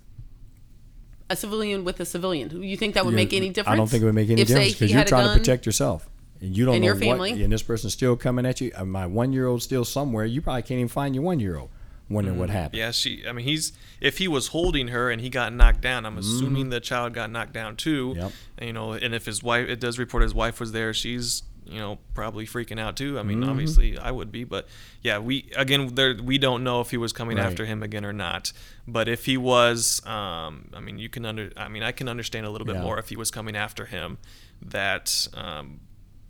a 1.30 1.36
civilian 1.36 1.84
with 1.84 2.00
a 2.00 2.06
civilian? 2.06 2.62
You 2.62 2.78
think 2.78 2.94
that 2.94 3.06
would 3.06 3.16
make 3.16 3.34
any 3.34 3.50
difference? 3.50 3.74
I 3.74 3.76
don't 3.76 3.90
think 3.90 4.04
it 4.04 4.06
would 4.06 4.14
make 4.16 4.30
any 4.30 4.42
if, 4.42 4.48
difference 4.48 4.74
because 4.74 4.92
you're 4.92 5.04
trying 5.04 5.28
to 5.28 5.34
protect 5.40 5.66
yourself. 5.66 6.08
And 6.42 6.56
you 6.56 6.66
don't 6.66 6.76
And 6.76 6.82
know 6.84 6.88
your 6.88 6.96
what, 6.96 7.02
family? 7.02 7.44
and 7.44 7.52
this 7.52 7.64
person's 7.64 7.94
still 7.94 8.16
coming 8.16 8.46
at 8.46 8.62
you. 8.62 8.72
Uh, 8.76 8.86
My 8.86 9.08
one-year-old's 9.08 9.64
still 9.64 9.84
somewhere. 9.86 10.26
You 10.26 10.42
probably 10.42 10.62
can't 10.62 10.78
even 10.80 10.88
find 10.90 11.16
your 11.16 11.24
one 11.24 11.40
year 11.40 11.58
old. 11.58 11.70
Wondering 12.10 12.38
what 12.38 12.50
happened. 12.50 12.74
Mm-hmm. 12.74 12.88
Yeah, 12.88 12.92
she. 12.92 13.24
I 13.28 13.32
mean, 13.32 13.46
he's 13.46 13.72
if 14.02 14.18
he 14.20 14.28
was 14.28 14.48
holding 14.50 14.90
her 14.90 15.10
and 15.10 15.22
he 15.22 15.30
got 15.30 15.54
knocked 15.54 15.82
down, 15.82 16.06
I'm 16.06 16.12
Mm-hmm. 16.18 16.20
assuming 16.20 16.70
the 16.70 16.82
child 16.82 17.14
got 17.14 17.32
knocked 17.32 17.54
down 17.54 17.78
too. 17.78 18.14
Yep. 18.18 18.32
And, 18.60 18.68
you 18.68 18.74
know, 18.74 18.92
and 18.94 19.16
if 19.16 19.26
his 19.26 19.42
wife, 19.42 19.68
it 19.70 19.80
does 19.80 19.98
report 19.98 20.22
his 20.22 20.34
wife 20.36 20.60
was 20.60 20.74
there. 20.74 20.94
She's 20.94 21.44
you 21.66 21.80
know 21.80 22.00
probably 22.14 22.46
freaking 22.46 22.80
out 22.80 22.96
too. 22.98 23.18
I 23.20 23.24
mean, 23.24 23.40
Mm-hmm. 23.42 23.50
obviously 23.50 23.98
I 23.98 24.12
would 24.12 24.32
be, 24.32 24.44
but 24.44 24.68
yeah, 25.02 25.20
we 25.20 25.50
again 25.56 25.96
there 25.96 26.16
we 26.22 26.38
don't 26.38 26.64
know 26.64 26.82
if 26.82 26.92
he 26.92 26.98
was 26.98 27.14
coming 27.14 27.38
Right. 27.38 27.46
after 27.46 27.66
him 27.66 27.82
again 27.84 28.06
or 28.06 28.14
not. 28.14 28.52
But 28.88 29.08
if 29.08 29.26
he 29.26 29.38
was, 29.38 30.06
um, 30.06 30.70
I 30.74 30.80
mean, 30.82 30.98
you 31.00 31.10
can 31.10 31.26
under. 31.26 31.52
I 31.56 31.68
mean, 31.70 31.84
I 31.84 31.92
can 31.92 32.08
understand 32.10 32.46
a 32.46 32.50
little 32.50 32.66
bit 32.68 32.76
Yeah. 32.76 32.82
more 32.84 33.00
if 33.00 33.10
he 33.10 33.16
was 33.16 33.32
coming 33.32 33.56
after 33.56 33.86
him. 33.86 34.18
That 34.62 35.28
um, 35.34 35.80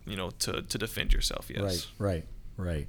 you 0.06 0.16
know 0.16 0.30
to 0.30 0.62
to 0.62 0.78
defend 0.78 1.12
yourself. 1.12 1.50
Yes. 1.50 1.86
Right, 1.98 2.24
right, 2.56 2.66
right. 2.76 2.86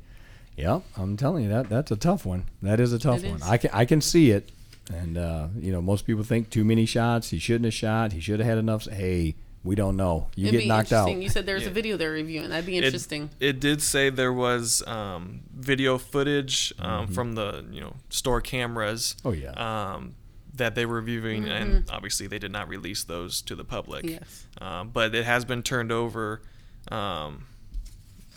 Yep, 0.58 0.84
I'm 0.98 1.18
telling 1.18 1.44
you 1.44 1.50
that 1.50 1.70
that's 1.70 1.92
a 1.92 1.96
tough 1.98 2.26
one. 2.26 2.46
That 2.62 2.80
is 2.80 2.94
a 2.94 3.00
tough 3.00 3.24
It 3.24 3.28
one. 3.30 3.38
is. 3.42 3.44
I 3.48 3.58
can 3.58 3.70
I 3.74 3.86
can 3.86 4.02
see 4.02 4.32
it, 4.32 4.52
and 4.94 5.18
uh, 5.18 5.48
you 5.60 5.72
know 5.72 5.82
most 5.82 6.06
people 6.08 6.24
think 6.24 6.50
too 6.50 6.64
many 6.64 6.86
shots. 6.86 7.30
He 7.30 7.40
shouldn't 7.40 7.66
have 7.66 7.74
shot. 7.74 8.14
He 8.14 8.20
should 8.22 8.40
have 8.40 8.48
had 8.48 8.58
enough. 8.58 8.86
Hey, 8.90 9.36
we 9.66 9.76
don't 9.76 9.98
know. 9.98 10.28
You 10.36 10.48
It'd 10.48 10.52
get 10.60 10.64
be 10.64 10.68
knocked 10.70 10.94
out. 10.94 11.10
You 11.12 11.28
said 11.30 11.46
there's 11.46 11.64
Yeah. 11.64 11.70
a 11.70 11.74
video 11.74 11.98
they're 11.98 12.12
reviewing. 12.12 12.50
That'd 12.50 12.66
be 12.66 12.78
interesting. 12.78 13.30
It, 13.40 13.60
did 13.60 13.82
say 13.82 14.10
there 14.10 14.32
was 14.32 14.82
um, 14.88 15.42
video 15.54 15.98
footage 15.98 16.74
um, 16.80 17.06
Mm-hmm. 17.06 17.14
from 17.14 17.36
the 17.36 17.66
you 17.72 17.82
know 17.82 17.96
store 18.10 18.40
cameras. 18.42 19.16
Oh, 19.26 19.32
yeah. 19.34 19.52
Um, 19.52 20.16
that 20.54 20.74
they 20.76 20.86
were 20.86 21.02
reviewing, 21.02 21.50
and 21.50 21.84
obviously 21.92 22.28
they 22.28 22.40
did 22.40 22.52
not 22.52 22.70
release 22.70 23.04
those 23.04 23.42
to 23.42 23.56
the 23.56 23.66
public. 23.66 24.06
Yes. 24.06 24.46
Um, 24.62 24.88
but 24.90 25.14
it 25.14 25.26
has 25.26 25.44
been 25.44 25.64
turned 25.64 25.92
over. 25.92 26.42
Um, 26.90 27.48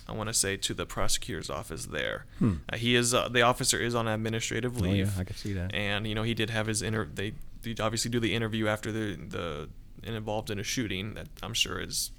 I 0.08 0.12
want 0.12 0.28
to 0.28 0.34
say 0.34 0.56
to 0.56 0.72
the 0.74 0.86
prosecutor's 0.86 1.50
office 1.50 1.84
there. 1.86 2.24
Uh, 2.42 2.76
he 2.76 2.94
is 2.96 3.12
uh, 3.14 3.28
the 3.28 3.42
officer 3.42 3.78
is 3.78 3.94
on 3.94 4.08
administrative 4.08 4.72
Hmm. 4.76 4.84
Oh, 4.84 4.88
leave. 4.88 5.06
yeah, 5.14 5.20
I 5.20 5.24
can 5.24 5.36
see 5.36 5.52
that. 5.52 5.74
And 5.74 6.06
you 6.06 6.14
know 6.14 6.22
he 6.22 6.34
did 6.34 6.50
have 6.50 6.66
his 6.66 6.80
inter. 6.82 7.04
They, 7.12 7.34
they 7.62 7.74
obviously 7.80 8.10
do 8.10 8.18
the 8.18 8.34
interview 8.34 8.66
after 8.68 8.90
the 8.90 9.16
the 9.16 9.68
involved 10.04 10.50
in 10.50 10.58
a 10.58 10.62
shooting. 10.62 11.14
That 11.14 11.28
I'm 11.42 11.54
sure 11.54 11.80
is 11.80 12.10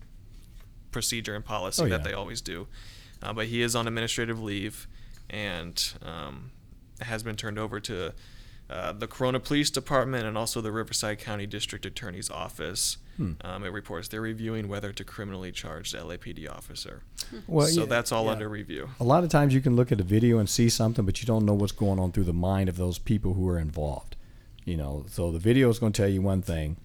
procedure 0.91 1.35
and 1.35 1.45
policy 1.45 1.83
Oh, 1.83 1.89
that 1.89 2.03
they 2.03 2.13
always 2.13 2.41
do. 2.41 2.67
Uh, 3.21 3.33
but 3.33 3.47
he 3.47 3.61
is 3.61 3.75
on 3.75 3.87
administrative 3.87 4.41
leave, 4.41 4.87
and 5.29 5.93
um, 6.01 6.51
has 7.01 7.21
been 7.23 7.35
turned 7.35 7.59
over 7.59 7.79
to 7.81 8.13
uh, 8.69 8.93
the 8.93 9.07
Corona 9.07 9.39
Police 9.39 9.69
Department 9.69 10.25
and 10.25 10.37
also 10.37 10.61
the 10.61 10.71
Riverside 10.71 11.19
County 11.19 11.47
District 11.47 11.85
Attorney's 11.85 12.29
Office. 12.29 12.97
Hmm. 13.17 13.33
Um, 13.41 13.65
it 13.65 13.73
reports 13.73 14.07
they're 14.07 14.21
reviewing 14.21 14.67
whether 14.67 14.93
to 14.93 15.03
criminally 15.03 15.51
charge 15.51 15.91
the 15.91 15.97
LAPD 15.97 16.49
officer. 16.49 17.01
Well, 17.47 17.67
so 17.67 17.81
yeah, 17.81 17.87
that's 17.87 18.11
all 18.11 18.25
yeah. 18.25 18.31
under 18.31 18.47
review. 18.47 18.89
A 18.99 19.03
lot 19.03 19.23
of 19.23 19.29
times 19.29 19.53
you 19.53 19.61
can 19.61 19.75
look 19.75 19.91
at 19.91 19.99
a 19.99 20.03
video 20.03 20.37
and 20.37 20.47
see 20.47 20.69
something, 20.69 21.03
but 21.03 21.19
you 21.19 21.25
don't 21.25 21.45
know 21.45 21.53
what's 21.53 21.71
going 21.71 21.99
on 21.99 22.11
through 22.11 22.25
the 22.25 22.33
mind 22.33 22.69
of 22.69 22.77
those 22.77 22.99
people 22.99 23.33
who 23.33 23.47
are 23.49 23.59
involved. 23.59 24.15
You 24.65 24.77
know, 24.77 25.05
so 25.09 25.31
the 25.31 25.39
video 25.39 25.69
is 25.69 25.79
going 25.79 25.93
to 25.93 26.01
tell 26.01 26.09
you 26.09 26.21
one 26.21 26.43
thing, 26.43 26.77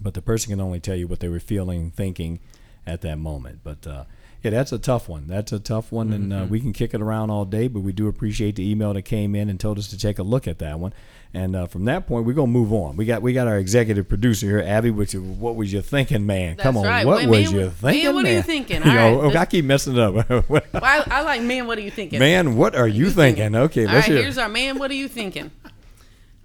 but 0.00 0.14
the 0.14 0.22
person 0.22 0.50
can 0.50 0.60
only 0.60 0.80
tell 0.80 0.96
you 0.96 1.06
what 1.06 1.20
they 1.20 1.28
were 1.28 1.40
feeling, 1.40 1.90
thinking 1.90 2.40
at 2.86 3.00
that 3.02 3.18
moment. 3.18 3.60
But 3.62 3.86
uh, 3.86 4.04
yeah, 4.42 4.50
that's 4.50 4.72
a 4.72 4.78
tough 4.78 5.08
one. 5.08 5.26
That's 5.26 5.52
a 5.52 5.58
tough 5.58 5.92
one, 5.92 6.12
and 6.12 6.32
uh, 6.32 6.46
we 6.48 6.60
can 6.60 6.72
kick 6.72 6.94
it 6.94 7.02
around 7.02 7.30
all 7.30 7.44
day. 7.44 7.68
But 7.68 7.80
we 7.80 7.92
do 7.92 8.08
appreciate 8.08 8.56
the 8.56 8.68
email 8.68 8.94
that 8.94 9.02
came 9.02 9.34
in 9.34 9.50
and 9.50 9.60
told 9.60 9.78
us 9.78 9.88
to 9.88 9.98
take 9.98 10.18
a 10.18 10.22
look 10.22 10.48
at 10.48 10.58
that 10.60 10.78
one. 10.78 10.94
And 11.32 11.54
uh, 11.54 11.66
from 11.66 11.84
that 11.84 12.06
point, 12.08 12.26
we're 12.26 12.32
gonna 12.32 12.48
move 12.48 12.72
on. 12.72 12.96
We 12.96 13.04
got 13.04 13.22
we 13.22 13.32
got 13.32 13.46
our 13.46 13.58
executive 13.58 14.08
producer 14.08 14.46
here, 14.46 14.64
Abby. 14.66 14.90
Which 14.90 15.12
what 15.14 15.54
was 15.56 15.72
you 15.72 15.82
thinking, 15.82 16.26
man? 16.26 16.56
Come 16.56 16.76
on, 16.76 16.84
right. 16.84 17.06
what 17.06 17.18
Wait, 17.18 17.28
was 17.28 17.52
man, 17.52 17.52
you 17.52 17.60
man, 17.66 17.70
thinking, 17.70 18.14
what 18.14 18.24
are 18.24 18.28
you 18.28 18.34
man? 18.34 18.42
thinking? 18.42 18.82
You 18.84 18.90
All 18.90 18.96
know, 18.96 19.22
right, 19.24 19.36
I 19.36 19.46
keep 19.46 19.64
messing 19.64 19.96
it 19.96 20.00
up. 20.00 20.48
Well, 20.48 20.62
I, 20.74 21.04
I 21.08 21.20
like 21.22 21.42
man. 21.42 21.66
What 21.66 21.78
are 21.78 21.82
you 21.82 21.90
thinking? 21.90 22.18
Man, 22.18 22.56
what 22.56 22.74
are 22.74 22.88
you 22.88 23.10
thinking? 23.10 23.54
Okay, 23.54 23.86
All 23.86 23.92
let's 23.92 24.08
right, 24.08 24.14
hear. 24.14 24.22
here's 24.22 24.38
our 24.38 24.48
man. 24.48 24.78
What 24.78 24.90
are 24.90 24.94
you 24.94 25.06
thinking? 25.06 25.50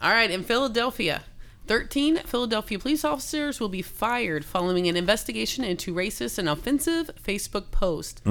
All 0.01 0.11
right, 0.11 0.29
in 0.29 0.43
Philadelphia, 0.43 1.23
13 1.67 2.17
Philadelphia 2.17 2.77
police 2.79 3.03
officers 3.03 3.59
will 3.59 3.69
be 3.69 3.81
fired 3.81 4.45
following 4.45 4.87
an 4.87 4.95
investigation 4.95 5.63
into 5.63 5.93
racist 5.93 6.37
and 6.37 6.47
offensive 6.47 7.11
Facebook 7.23 7.71
post, 7.71 8.21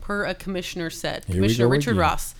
per 0.00 0.24
a 0.24 0.34
commissioner 0.34 0.90
said. 0.90 1.24
we 1.28 1.34
Commissioner 1.34 1.68
Richard. 1.68 1.96
Ross. 1.96 2.34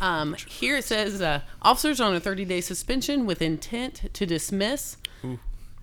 Um, 0.00 0.34
here 0.46 0.76
it 0.76 0.84
says 0.84 1.22
uh, 1.22 1.40
officers 1.62 2.00
on 2.00 2.14
a 2.14 2.20
30 2.20 2.44
day 2.44 2.60
suspension 2.60 3.26
with 3.26 3.40
intent 3.42 4.12
to 4.12 4.26
dismiss. 4.26 4.96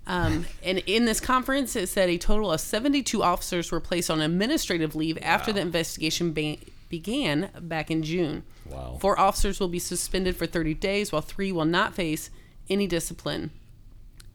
Um, 0.06 0.46
and 0.62 0.80
in 0.80 1.06
this 1.06 1.22
conference, 1.22 1.78
it 1.78 1.88
said 1.88 2.10
a 2.10 2.18
total 2.18 2.52
of 2.52 2.60
72 2.60 3.24
officers 3.24 3.72
were 3.72 3.80
placed 3.80 4.12
on 4.12 4.20
administrative 4.22 4.96
leave 4.96 5.18
after 5.22 5.54
the 5.54 5.62
investigation 5.62 6.34
ba- 6.34 6.58
began 6.90 7.50
back 7.62 7.90
in 7.90 8.04
June. 8.04 8.44
Wow. 8.66 8.98
Four 9.00 9.18
officers 9.18 9.62
will 9.62 9.70
be 9.70 9.80
suspended 9.80 10.36
for 10.36 10.46
30 10.46 10.74
days, 10.74 11.12
while 11.14 11.22
three 11.22 11.54
will 11.54 11.66
not 11.66 11.94
face 11.94 12.30
any 12.70 12.86
discipline. 12.86 13.52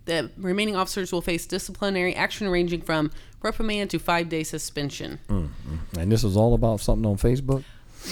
The 0.08 0.30
remaining 0.38 0.74
officers 0.74 1.12
will 1.12 1.20
face 1.20 1.44
disciplinary 1.46 2.14
action 2.14 2.48
ranging 2.48 2.80
from 2.80 3.10
reprimand 3.42 3.90
to 3.90 3.98
five 3.98 4.28
day 4.28 4.42
suspension. 4.42 5.18
And 5.28 6.10
this 6.10 6.24
is 6.24 6.36
all 6.36 6.54
about 6.54 6.80
something 6.80 7.04
on 7.06 7.16
Facebook. 7.18 7.62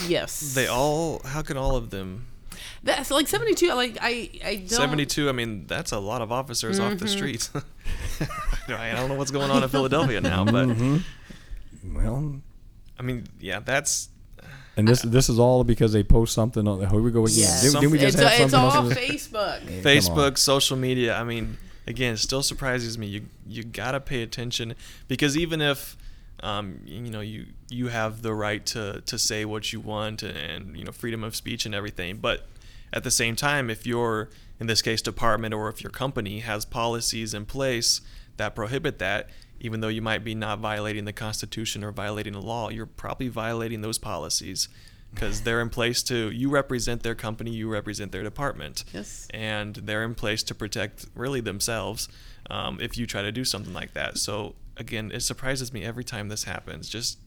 Yes. 0.07 0.53
They 0.53 0.67
all. 0.67 1.21
How 1.25 1.41
can 1.41 1.57
all 1.57 1.75
of 1.75 1.89
them? 1.89 2.27
That's 2.83 3.09
like 3.11 3.27
72. 3.27 3.73
Like, 3.73 3.97
I, 3.99 4.29
I 4.45 4.55
don't. 4.57 4.69
72. 4.69 5.27
I 5.27 5.31
mean, 5.31 5.65
that's 5.67 5.91
a 5.91 5.99
lot 5.99 6.21
of 6.21 6.31
officers 6.31 6.79
off 6.79 6.91
Mm-hmm. 6.93 6.97
the 7.05 7.07
streets. 7.07 7.49
I 8.69 8.91
don't 8.95 9.09
know 9.09 9.15
what's 9.15 9.31
going 9.31 9.49
on 9.49 9.63
in 9.63 9.69
Philadelphia 9.69 10.21
now, 10.21 10.45
but 10.45 10.67
Mm-hmm. 10.67 11.95
Well, 11.95 12.41
I 12.99 13.01
mean, 13.03 13.27
yeah, 13.39 13.59
that's 13.59 14.09
and 14.75 14.87
this 14.87 15.01
this 15.01 15.29
is 15.29 15.39
all 15.39 15.63
because 15.63 15.93
they 15.93 16.03
post 16.03 16.33
something 16.33 16.67
on. 16.67 16.87
Here 16.87 16.99
we 17.01 17.11
go 17.11 17.25
again. 17.25 17.37
Yes. 17.39 17.61
Didn't, 17.63 17.81
didn't 17.81 17.91
we 17.91 17.97
just 17.99 18.17
it's, 18.19 18.27
have 18.27 18.45
it's 18.45 18.53
all 18.53 18.71
else? 18.71 18.93
Facebook. 18.93 19.59
Come. 19.65 19.81
Facebook, 19.83 20.37
social 20.37 20.77
media. 20.77 21.15
I 21.15 21.23
mean, 21.23 21.57
again, 21.87 22.13
it 22.13 22.17
still 22.17 22.43
surprises 22.43 22.97
me. 22.97 23.07
You 23.07 23.21
you 23.47 23.63
gotta 23.63 23.99
pay 23.99 24.21
attention 24.21 24.75
because 25.07 25.37
even 25.37 25.61
if 25.61 25.97
um, 26.41 26.81
you 26.85 27.09
know 27.09 27.21
you 27.21 27.47
you 27.69 27.87
have 27.87 28.21
the 28.21 28.33
right 28.33 28.65
to 28.67 29.01
to 29.01 29.17
say 29.17 29.45
what 29.45 29.73
you 29.73 29.79
want 29.79 30.21
and, 30.21 30.37
and 30.37 30.77
you 30.77 30.83
know 30.83 30.91
freedom 30.91 31.23
of 31.23 31.35
speech 31.35 31.65
and 31.65 31.73
everything, 31.73 32.17
but 32.17 32.47
at 32.93 33.03
the 33.03 33.11
same 33.11 33.35
time, 33.35 33.69
if 33.69 33.87
your 33.87 34.29
in 34.59 34.67
this 34.67 34.81
case 34.81 35.01
department 35.01 35.53
or 35.53 35.69
if 35.69 35.81
your 35.81 35.91
company 35.91 36.39
has 36.39 36.65
policies 36.65 37.33
in 37.33 37.45
place 37.45 38.01
that 38.37 38.55
prohibit 38.55 38.99
that, 38.99 39.29
even 39.59 39.81
though 39.81 39.87
you 39.87 40.01
might 40.01 40.23
be 40.23 40.35
not 40.35 40.59
violating 40.59 41.05
the 41.05 41.13
Constitution 41.13 41.83
or 41.83 41.91
violating 41.91 42.33
the 42.33 42.41
law, 42.41 42.69
you're 42.69 42.85
probably 42.85 43.27
violating 43.27 43.81
those 43.81 43.97
policies 43.97 44.67
because 45.19 45.41
they're 45.41 45.61
in 45.61 45.69
place 45.69 46.03
to 46.03 46.29
you 46.29 46.49
represent 46.49 47.01
their 47.01 47.15
company, 47.15 47.49
you 47.51 47.67
represent 47.67 48.11
their 48.11 48.21
department 48.23 48.83
Yes. 48.93 49.27
and 49.33 49.75
they're 49.75 50.03
in 50.03 50.13
place 50.13 50.43
to 50.43 50.53
protect 50.55 51.07
really 51.15 51.41
themselves 51.41 52.07
um, 52.51 52.77
if 52.79 52.97
you 52.97 53.07
try 53.07 53.23
to 53.23 53.31
do 53.31 53.43
something 53.43 53.73
like 53.73 53.93
that. 53.93 54.19
So 54.19 54.55
again, 54.77 55.11
it 55.11 55.21
surprises 55.21 55.73
me 55.73 55.83
every 55.83 56.03
time 56.03 56.29
this 56.29 56.43
happens. 56.43 56.87
Just 56.87 57.17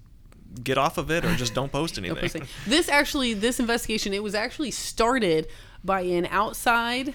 get 0.63 0.79
off 0.79 0.99
of 0.99 1.11
it 1.11 1.25
or 1.25 1.35
just 1.35 1.53
don't 1.55 1.73
post 1.73 1.99
anything. 2.03 2.43
This 2.67 2.89
actually, 2.89 3.35
this 3.35 3.59
investigation, 3.59 4.15
it 4.15 4.23
was 4.23 4.35
actually 4.35 4.71
started 4.71 5.49
by 5.85 6.03
an 6.03 6.27
outside 6.27 7.15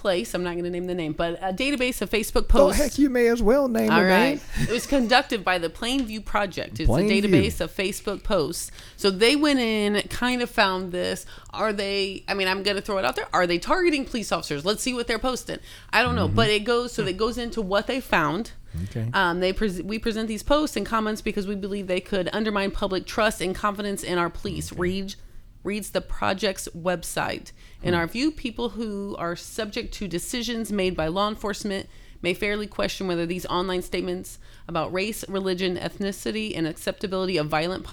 place. 0.00 0.34
I'm 0.34 0.42
not 0.42 0.52
going 0.52 0.64
to 0.64 0.70
name 0.70 0.86
the 0.86 0.94
name, 0.94 1.12
but 1.12 1.38
a 1.42 1.52
database 1.52 2.00
of 2.02 2.10
Facebook 2.10 2.44
Oh 2.50 2.58
posts. 2.68 2.80
heck, 2.80 2.98
you 2.98 3.10
may 3.10 3.28
as 3.28 3.42
well 3.42 3.68
name 3.68 3.90
All 3.90 4.02
right. 4.02 4.40
it 4.60 4.70
was 4.70 4.86
conducted 4.86 5.44
by 5.44 5.58
the 5.58 5.68
Plainview 5.68 6.24
Project. 6.24 6.80
It's 6.80 6.90
Plainview. 6.90 7.18
a 7.18 7.28
database 7.28 7.60
of 7.60 7.70
Facebook 7.74 8.22
posts. 8.22 8.70
So 8.96 9.10
they 9.10 9.36
went 9.36 9.60
in, 9.60 10.00
kind 10.08 10.42
of 10.42 10.50
found 10.50 10.90
this. 10.92 11.26
Are 11.52 11.72
they, 11.72 12.24
I 12.28 12.34
mean, 12.34 12.48
I'm 12.48 12.62
going 12.62 12.76
to 12.76 12.82
throw 12.82 12.98
it 12.98 13.04
out 13.04 13.16
there. 13.16 13.28
Are 13.32 13.46
they 13.46 13.58
targeting 13.58 14.04
police 14.04 14.32
officers? 14.32 14.64
Let's 14.64 14.82
see 14.82 14.94
what 14.94 15.06
they're 15.06 15.18
posting. 15.18 15.58
I 15.92 16.02
don't 16.02 16.16
know. 16.16 16.28
But 16.28 16.48
it 16.48 16.64
goes, 16.64 16.92
so 16.92 17.04
it 17.04 17.16
goes 17.16 17.38
into 17.38 17.60
what 17.62 17.86
they 17.86 18.00
found. 18.00 18.52
Okay. 18.84 19.08
Um, 19.12 19.40
they 19.40 19.52
pres 19.52 19.82
we 19.82 19.98
present 19.98 20.28
these 20.28 20.44
posts 20.44 20.76
and 20.76 20.86
comments 20.86 21.20
because 21.22 21.44
we 21.46 21.56
believe 21.56 21.88
they 21.88 22.00
could 22.00 22.30
undermine 22.32 22.70
public 22.70 23.04
trust 23.04 23.40
and 23.40 23.52
confidence 23.54 24.04
in 24.04 24.16
our 24.16 24.30
police. 24.30 24.72
Read 24.72 25.16
reads 25.62 25.90
the 25.90 26.00
project's 26.00 26.68
website. 26.76 27.52
In 27.82 27.94
hmm. 27.94 28.00
our 28.00 28.06
view, 28.06 28.30
people 28.30 28.70
who 28.70 29.16
are 29.18 29.36
subject 29.36 29.92
to 29.94 30.08
decisions 30.08 30.72
made 30.72 30.96
by 30.96 31.08
law 31.08 31.28
enforcement 31.28 31.88
may 32.22 32.34
fairly 32.34 32.66
question 32.66 33.06
whether 33.06 33.26
these 33.26 33.46
online 33.46 33.82
statements 33.82 34.38
about 34.68 34.92
race, 34.92 35.26
religion, 35.28 35.76
ethnicity, 35.76 36.56
and 36.56 36.66
acceptability 36.66 37.36
of 37.36 37.48
violent 37.48 37.86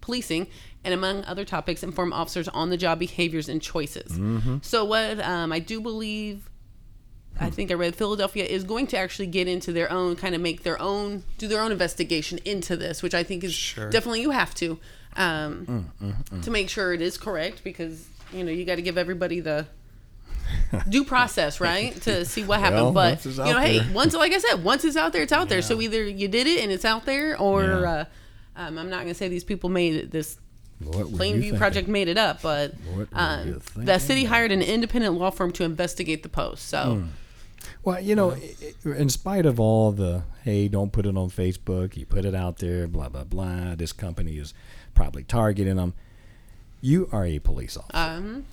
policing 0.00 0.46
and 0.84 0.94
among 0.94 1.24
other 1.24 1.44
topics, 1.44 1.82
inform 1.82 2.12
officers 2.12 2.46
on 2.48 2.70
the 2.70 2.76
job 2.76 2.98
behaviors 2.98 3.48
and 3.48 3.60
choices. 3.60 4.12
Mm-hmm. 4.12 4.58
So, 4.62 4.84
what 4.84 5.18
um, 5.20 5.50
I 5.50 5.58
do 5.58 5.80
believe, 5.80 6.50
I 7.40 7.46
hmm. 7.46 7.50
think 7.50 7.70
I 7.70 7.74
read 7.74 7.96
Philadelphia 7.96 8.44
is 8.44 8.64
going 8.64 8.86
to 8.88 8.98
actually 8.98 9.26
get 9.26 9.48
into 9.48 9.72
their 9.72 9.90
own, 9.90 10.14
kind 10.14 10.34
of 10.34 10.40
make 10.40 10.62
their 10.62 10.80
own, 10.80 11.24
do 11.38 11.48
their 11.48 11.62
own 11.62 11.72
investigation 11.72 12.38
into 12.44 12.76
this, 12.76 13.02
which 13.02 13.14
I 13.14 13.22
think 13.22 13.42
is 13.42 13.54
Sure. 13.54 13.88
definitely 13.88 14.20
you 14.20 14.30
have 14.30 14.54
to, 14.56 14.78
um, 15.16 15.90
to 16.42 16.50
make 16.50 16.68
sure 16.68 16.92
it 16.92 17.00
is 17.00 17.16
correct 17.18 17.62
because 17.64 18.06
you 18.32 18.44
know 18.44 18.50
you 18.52 18.64
got 18.64 18.76
to 18.76 18.82
give 18.82 18.98
everybody 18.98 19.40
the 19.40 19.66
due 20.88 21.04
process, 21.14 21.60
right, 21.60 21.94
to 22.02 22.24
see 22.24 22.44
what 22.44 22.60
happened. 22.60 22.82
Well, 22.82 22.92
but 22.92 23.24
you 23.24 23.32
know, 23.36 23.58
hey, 23.60 23.78
there. 23.78 23.94
once 23.94 24.14
like 24.14 24.32
I 24.32 24.38
said, 24.38 24.62
once 24.64 24.84
it's 24.84 24.96
out 24.96 25.12
there, 25.12 25.22
it's 25.22 25.32
out 25.32 25.48
there. 25.48 25.62
So 25.62 25.80
either 25.80 26.04
you 26.04 26.28
did 26.28 26.46
it 26.46 26.62
and 26.62 26.70
it's 26.72 26.84
out 26.84 27.04
there, 27.06 27.38
or 27.38 27.62
Yeah. 27.64 27.70
uh, 27.76 28.04
um, 28.56 28.78
I'm 28.78 28.90
not 28.90 29.00
gonna 29.00 29.14
say 29.14 29.28
these 29.28 29.44
people 29.44 29.70
made 29.70 29.94
it. 29.94 30.10
This 30.10 30.38
What 30.82 31.06
Plainview? 31.08 31.56
Project 31.58 31.88
made 31.88 32.08
it 32.08 32.18
up, 32.18 32.42
but 32.42 32.74
um, 33.12 33.60
the 33.76 33.98
city 33.98 34.24
hired 34.24 34.52
an 34.52 34.62
independent 34.62 35.14
law 35.14 35.30
firm 35.30 35.52
to 35.52 35.64
investigate 35.64 36.22
the 36.22 36.28
post. 36.28 36.68
So 36.68 36.96
Hmm. 36.96 37.04
Well, 37.82 37.98
you 38.00 38.14
know, 38.14 38.36
in 38.84 39.08
spite 39.08 39.46
of 39.46 39.58
all 39.58 39.90
the 39.92 40.22
hey, 40.42 40.68
don't 40.68 40.92
put 40.92 41.06
it 41.06 41.16
on 41.16 41.30
Facebook, 41.30 41.96
you 41.96 42.04
put 42.04 42.24
it 42.26 42.34
out 42.34 42.58
there, 42.58 42.86
blah 42.86 43.08
blah 43.08 43.24
blah. 43.24 43.74
This 43.74 43.92
company 43.92 44.36
is 44.38 44.52
probably 44.94 45.24
targeting 45.24 45.76
them. 45.76 45.94
You 46.80 47.08
are 47.12 47.24
a 47.24 47.38
police 47.38 47.76
officer. 47.76 47.96
um, 47.96 48.44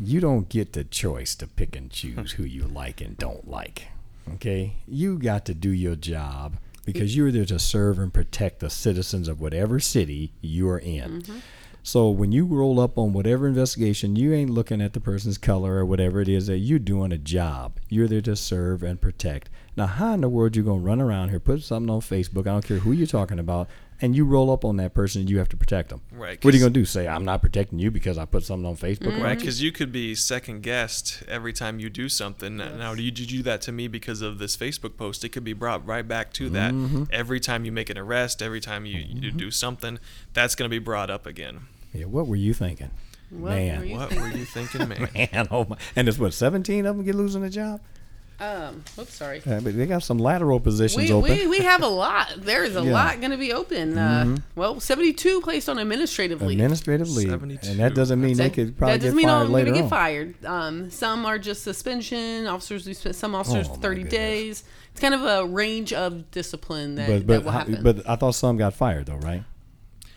you 0.00 0.18
don't 0.20 0.48
get 0.48 0.72
the 0.72 0.82
choice 0.84 1.34
to 1.36 1.46
pick 1.46 1.76
and 1.76 1.90
choose 1.90 2.32
who 2.32 2.42
you 2.42 2.64
like 2.64 3.00
and 3.00 3.16
don't 3.16 3.48
like. 3.48 3.88
Okay? 4.34 4.76
You 4.88 5.18
got 5.18 5.44
to 5.46 5.54
do 5.54 5.70
your 5.70 5.94
job 5.94 6.56
because 6.84 7.16
you're 7.16 7.30
there 7.30 7.44
to 7.44 7.58
serve 7.58 7.98
and 7.98 8.12
protect 8.12 8.60
the 8.60 8.70
citizens 8.70 9.28
of 9.28 9.40
whatever 9.40 9.78
city 9.78 10.32
you 10.40 10.68
are 10.68 10.78
in. 10.78 11.22
So 11.82 12.08
when 12.08 12.32
you 12.32 12.46
roll 12.46 12.80
up 12.80 12.96
on 12.98 13.12
whatever 13.12 13.46
investigation, 13.46 14.16
you 14.16 14.32
ain't 14.32 14.50
looking 14.50 14.80
at 14.80 14.94
the 14.94 15.00
person's 15.00 15.36
color 15.38 15.74
or 15.76 15.84
whatever 15.84 16.20
it 16.20 16.28
is 16.28 16.46
that 16.46 16.58
you're 16.58 16.78
doing 16.78 17.12
a 17.12 17.18
job. 17.18 17.74
You're 17.90 18.08
there 18.08 18.22
to 18.22 18.34
serve 18.36 18.82
and 18.82 19.00
protect. 19.00 19.50
Now, 19.76 19.86
how 19.86 20.14
in 20.14 20.22
the 20.22 20.28
world 20.30 20.56
you 20.56 20.62
gonna 20.62 20.78
run 20.80 21.00
around 21.00 21.28
here, 21.28 21.40
put 21.40 21.62
something 21.62 21.90
on 21.90 22.00
Facebook? 22.00 22.42
I 22.42 22.52
don't 22.52 22.66
care 22.66 22.78
who 22.78 22.92
you're 22.92 23.06
talking 23.06 23.38
about, 23.38 23.68
and 24.04 24.14
you 24.14 24.24
roll 24.24 24.50
up 24.50 24.64
on 24.64 24.76
that 24.76 24.92
person, 24.92 25.22
and 25.22 25.30
you 25.30 25.38
have 25.38 25.48
to 25.48 25.56
protect 25.56 25.88
them. 25.88 26.02
Right, 26.12 26.42
What 26.44 26.52
are 26.52 26.56
you 26.56 26.62
gonna 26.62 26.74
do? 26.74 26.84
Say 26.84 27.08
I'm 27.08 27.24
not 27.24 27.40
protecting 27.40 27.78
you 27.78 27.90
because 27.90 28.18
I 28.18 28.26
put 28.26 28.44
something 28.44 28.66
on 28.66 28.76
Facebook? 28.76 29.08
about 29.08 29.22
Right, 29.22 29.38
because 29.38 29.62
you 29.62 29.72
could 29.72 29.90
be 29.92 30.14
second 30.14 30.62
guessed 30.62 31.22
every 31.26 31.52
time 31.52 31.80
you 31.80 31.88
do 31.88 32.08
something. 32.08 32.58
Now, 32.58 32.94
did 32.94 33.18
you 33.18 33.26
do 33.26 33.42
that 33.44 33.62
to 33.62 33.72
me 33.72 33.88
because 33.88 34.20
of 34.20 34.38
this 34.38 34.56
Facebook 34.56 34.96
post? 34.96 35.24
It 35.24 35.30
could 35.30 35.44
be 35.44 35.54
brought 35.54 35.84
right 35.86 36.06
back 36.06 36.32
to 36.34 36.50
that. 36.50 36.72
Mm-hmm. 36.72 37.04
Every 37.10 37.40
time 37.40 37.64
you 37.64 37.72
make 37.72 37.88
an 37.90 37.98
arrest, 37.98 38.42
every 38.42 38.60
time 38.60 38.84
you, 38.84 38.98
you 38.98 39.30
do 39.32 39.50
something, 39.50 39.98
that's 40.34 40.54
going 40.54 40.68
to 40.68 40.70
be 40.70 40.78
brought 40.78 41.10
up 41.10 41.24
again. 41.26 41.60
Yeah, 41.92 42.04
what 42.06 42.26
were 42.26 42.36
you 42.36 42.52
thinking? 42.52 42.90
What 43.30 43.52
man, 43.52 43.80
were 43.80 43.84
you 43.86 43.96
What 43.96 44.08
thinking? 44.10 44.30
were 44.30 44.36
you 44.36 44.44
thinking, 44.44 44.88
man? 44.88 45.08
man, 45.32 45.48
oh 45.50 45.64
my! 45.64 45.76
And 45.96 46.08
it's 46.08 46.18
what 46.18 46.34
seventeen 46.34 46.86
of 46.86 46.96
them 46.96 47.04
get 47.04 47.14
losing 47.14 47.42
a 47.42 47.50
job. 47.50 47.80
Um, 48.40 48.82
oops, 48.98 49.14
sorry. 49.14 49.38
Uh, 49.46 49.60
but 49.60 49.76
they 49.76 49.86
got 49.86 50.02
some 50.02 50.18
lateral 50.18 50.58
positions 50.60 51.08
We, 51.08 51.12
open. 51.12 51.30
we, 51.30 51.46
we 51.46 51.58
have 51.60 51.82
a 51.82 51.88
lot. 51.88 52.32
There 52.38 52.64
is 52.64 52.74
a 52.76 52.80
Yeah. 52.80 52.84
Mm-hmm. 52.84 52.92
lot 52.92 53.18
going 53.20 53.30
to 53.30 53.36
be 53.36 53.52
open. 53.52 53.96
Uh, 53.96 54.36
well, 54.56 54.80
72 54.80 55.40
placed 55.42 55.68
on 55.68 55.78
administrative 55.78 56.42
leave. 56.42 56.58
Administrative 56.58 57.08
leave, 57.10 57.30
72. 57.30 57.70
and 57.70 57.80
that 57.80 57.94
doesn't 57.94 58.20
mean 58.20 58.36
they 58.36 58.44
That- 58.48 58.54
could 58.54 58.76
probably 58.76 58.94
that 58.98 59.04
doesn't 59.04 59.16
get 59.18 59.26
mean 59.26 59.28
all 59.28 59.40
fired 59.40 59.42
of 59.42 59.48
them 59.48 59.54
are 59.54 59.58
later 59.58 59.70
gonna 59.70 59.82
on. 59.82 59.84
get 59.84 59.90
fired. 59.90 60.44
Um, 60.44 60.90
some 60.90 61.26
are 61.26 61.38
just 61.38 61.62
suspension. 61.62 62.46
Officers, 62.46 62.84
do 62.84 62.94
sp- 62.94 63.14
some 63.14 63.34
officers 63.34 63.68
Oh, 63.70 63.74
30 63.76 64.04
days. 64.04 64.64
It's 64.92 65.00
kind 65.00 65.14
of 65.14 65.22
a 65.24 65.44
range 65.46 65.92
of 65.92 66.30
discipline 66.30 66.94
that, 66.96 67.08
But 67.08 67.14
that 67.18 67.26
but 67.26 67.44
will 67.44 67.50
how- 67.52 67.58
happen. 67.60 67.82
but 67.82 68.08
I 68.08 68.16
thought 68.16 68.34
some 68.34 68.56
got 68.56 68.74
fired 68.74 69.06
though, 69.06 69.16
right? 69.16 69.42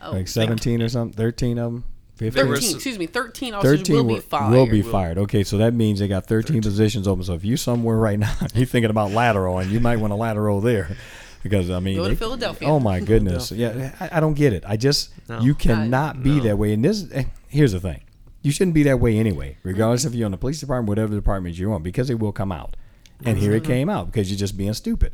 oh, 0.03 0.12
Like 0.12 0.27
seventeen 0.27 0.82
or 0.82 0.89
something, 0.89 1.15
thirteen 1.17 1.58
of 1.58 1.71
them, 1.73 1.84
There 1.84 1.84
fifteen. 1.84 1.95
were 1.95 1.96
13, 2.17 2.53
s- 2.53 2.73
excuse 2.73 2.99
me, 2.99 3.06
13 3.06 3.53
officers 3.53 3.80
Thirteen 3.80 3.95
will 3.95 4.03
be 4.03 4.13
will, 4.15 4.21
fired. 4.21 4.51
will 4.51 4.65
be 4.67 4.82
Will. 4.82 4.91
fired. 4.91 5.17
Okay, 5.17 5.43
so 5.43 5.58
that 5.58 5.73
means 5.73 5.99
they 5.99 6.08
got 6.08 6.25
thirteen 6.25 6.62
positions 6.62 7.08
open. 7.08 7.23
So 7.23 7.34
if 7.34 7.45
you're 7.45 7.58
somewhere 7.58 7.97
right 7.97 8.19
now, 8.19 8.34
you're 8.53 8.65
thinking 8.65 8.89
about 8.89 9.12
lateral, 9.12 9.60
and 9.60 9.71
you 9.71 9.80
might 9.80 9.97
want 9.97 10.12
to 10.12 10.15
lateral 10.15 10.62
there, 10.62 10.95
because 11.43 11.69
I 11.69 11.80
mean, 11.80 11.97
Go 11.97 12.03
to 12.03 12.10
they- 12.10 12.15
Philadelphia. 12.15 12.67
Oh 12.67 12.80
my 12.80 12.99
goodness, 12.99 13.51
yeah, 13.51 13.95
I, 13.99 14.17
I 14.17 14.19
don't 14.19 14.34
get 14.34 14.53
it. 14.53 14.63
I 14.67 14.77
just 14.77 15.12
No. 15.30 15.39
you 15.39 15.53
cannot 15.56 16.23
be 16.23 16.38
no. 16.38 16.43
that 16.43 16.58
way. 16.58 16.73
And 16.73 16.84
this, 16.84 17.06
here's 17.47 17.71
the 17.71 17.80
thing, 17.80 18.01
you 18.41 18.51
shouldn't 18.51 18.73
be 18.73 18.84
that 18.84 18.99
way 18.99 19.17
anyway, 19.17 19.58
regardless 19.63 20.06
if 20.06 20.13
you're 20.13 20.25
in 20.25 20.32
the 20.32 20.38
police 20.38 20.60
department, 20.60 20.89
whatever 20.89 21.13
department 21.15 21.58
you're 21.58 21.73
on, 21.73 21.84
because 21.84 22.10
it 22.10 22.19
will 22.19 22.32
come 22.32 22.51
out. 22.51 22.75
And 23.25 23.38
here 23.39 23.53
it 23.53 23.63
mm-hmm. 23.63 23.71
came 23.71 23.89
out 23.89 24.08
because 24.08 24.30
you're 24.30 24.38
just 24.38 24.58
being 24.58 24.73
stupid. 24.73 25.13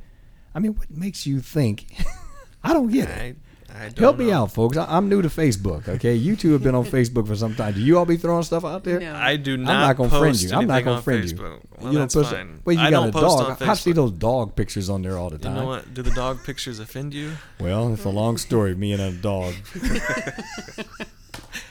I 0.54 0.60
mean, 0.60 0.76
what 0.76 0.92
makes 0.92 1.26
you 1.26 1.39
think? 1.39 1.86
I 2.63 2.74
don't 2.74 2.89
get 2.92 3.10
it. 3.10 3.38
I, 3.74 3.86
I 3.86 3.90
don't 3.90 4.00
Help 4.00 4.18
me 4.20 4.32
out, 4.32 4.52
folks. 4.52 4.78
I, 4.78 4.86
I'm 4.86 5.10
new 5.10 5.22
to 5.22 5.30
Facebook. 5.30 5.88
Okay, 5.88 6.16
you 6.16 6.36
two 6.36 6.52
have 6.54 6.64
been 6.64 6.76
on 6.76 6.86
Facebook 6.86 7.28
for 7.28 7.36
some 7.36 7.56
time. 7.56 7.74
Do 7.74 7.82
you 7.82 7.98
all 7.98 8.06
be 8.06 8.18
throwing 8.18 8.44
stuff 8.44 8.64
out 8.64 8.84
there? 8.84 9.00
No. 9.00 9.16
I 9.16 9.36
do 9.36 9.58
not. 9.58 9.72
I'm 9.72 9.80
not, 9.80 9.88
not 9.88 9.98
gonna 9.98 10.20
friend 10.20 10.42
you. 10.42 10.56
I'm 10.56 10.68
not 10.68 10.84
gonna 10.84 11.02
friend 11.02 11.24
Facebook. 11.24 11.62
you. 11.62 11.68
Well, 11.80 11.94
you 11.94 12.00
that's 12.00 12.14
don't 12.14 12.24
post. 12.24 12.36
fine. 12.36 12.62
Well, 12.66 12.76
you 12.76 12.82
I 12.82 12.92
got 12.92 13.00
don't 13.00 13.10
a 13.10 13.12
post 13.12 13.38
dog. 13.40 13.62
on 13.62 13.70
I 13.70 13.74
see 13.74 13.92
those 13.92 14.12
dog 14.12 14.56
pictures 14.56 14.90
on 14.90 15.02
there 15.02 15.18
all 15.18 15.30
the 15.30 15.38
You 15.38 15.44
time. 15.44 15.56
know 15.56 15.66
what? 15.66 15.94
Do 15.94 16.02
the 16.02 16.12
dog 16.12 16.44
pictures 16.44 16.80
offend 16.80 17.14
you? 17.14 17.34
Well, 17.60 17.94
it's 17.94 18.06
a 18.06 18.10
long 18.10 18.38
story. 18.38 18.76
Me 18.76 18.94
and 18.94 19.02
a 19.02 19.12
dog. 19.12 19.54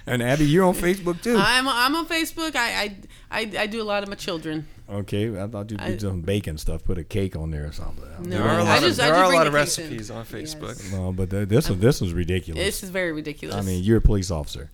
and 0.06 0.22
Abby, 0.22 0.46
you're 0.46 0.64
on 0.64 0.74
Facebook 0.74 1.22
too. 1.22 1.36
I'm, 1.38 1.68
I'm 1.68 1.94
on 1.94 2.06
Facebook. 2.06 2.56
I, 2.56 2.82
I, 2.82 2.96
I, 3.32 3.50
I 3.58 3.66
do 3.66 3.80
a 3.80 3.84
lot 3.84 4.02
of 4.02 4.08
my 4.08 4.14
children. 4.14 4.66
Okay, 4.90 5.28
I 5.40 5.46
thought 5.46 5.70
you'd 5.70 5.80
do 5.80 5.84
I- 5.84 5.96
some 5.96 6.20
bacon 6.20 6.58
stuff. 6.58 6.84
Put 6.84 6.98
a 6.98 7.04
cake 7.04 7.34
on 7.36 7.50
there 7.50 7.66
or 7.66 7.72
something. 7.72 8.04
No, 8.24 8.38
There 8.38 8.42
are 8.42 8.58
a 8.58 8.62
I 8.62 8.66
lot 8.66 8.80
just- 8.82 8.98
of, 8.98 9.04
I 9.04 9.08
there 9.08 9.14
are 9.16 9.32
a 9.32 9.34
lot 9.34 9.46
of 9.46 9.54
cakes 9.54 9.78
in. 9.78 9.84
recipes 9.84 10.10
on 10.10 10.24
Facebook. 10.24 10.68
Yes. 10.78 10.92
No, 10.92 11.12
but 11.12 11.30
th- 11.30 11.48
this 11.48 11.68
was 11.68 11.78
this 11.78 12.00
was 12.00 12.12
ridiculous. 12.12 12.62
This 12.62 12.82
is 12.82 12.90
very 12.90 13.12
ridiculous. 13.12 13.56
I 13.56 13.62
mean, 13.62 13.82
you're 13.82 13.98
a 13.98 14.02
police 14.02 14.30
officer, 14.30 14.70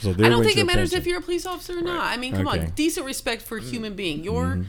so 0.00 0.10
I 0.10 0.14
don't 0.14 0.44
think 0.44 0.56
it 0.58 0.64
matters 0.66 0.90
pension. 0.90 0.98
if 1.00 1.06
you're 1.06 1.18
a 1.18 1.22
police 1.22 1.46
officer 1.46 1.78
or 1.78 1.82
not. 1.82 2.02
I 2.12 2.16
mean, 2.16 2.32
come 2.34 2.46
Okay. 2.48 2.60
on, 2.60 2.70
decent 2.76 3.06
respect 3.06 3.42
for 3.42 3.58
a 3.58 3.62
human 3.62 3.94
being. 3.94 4.22
You're 4.22 4.44
mm-hmm. 4.56 4.62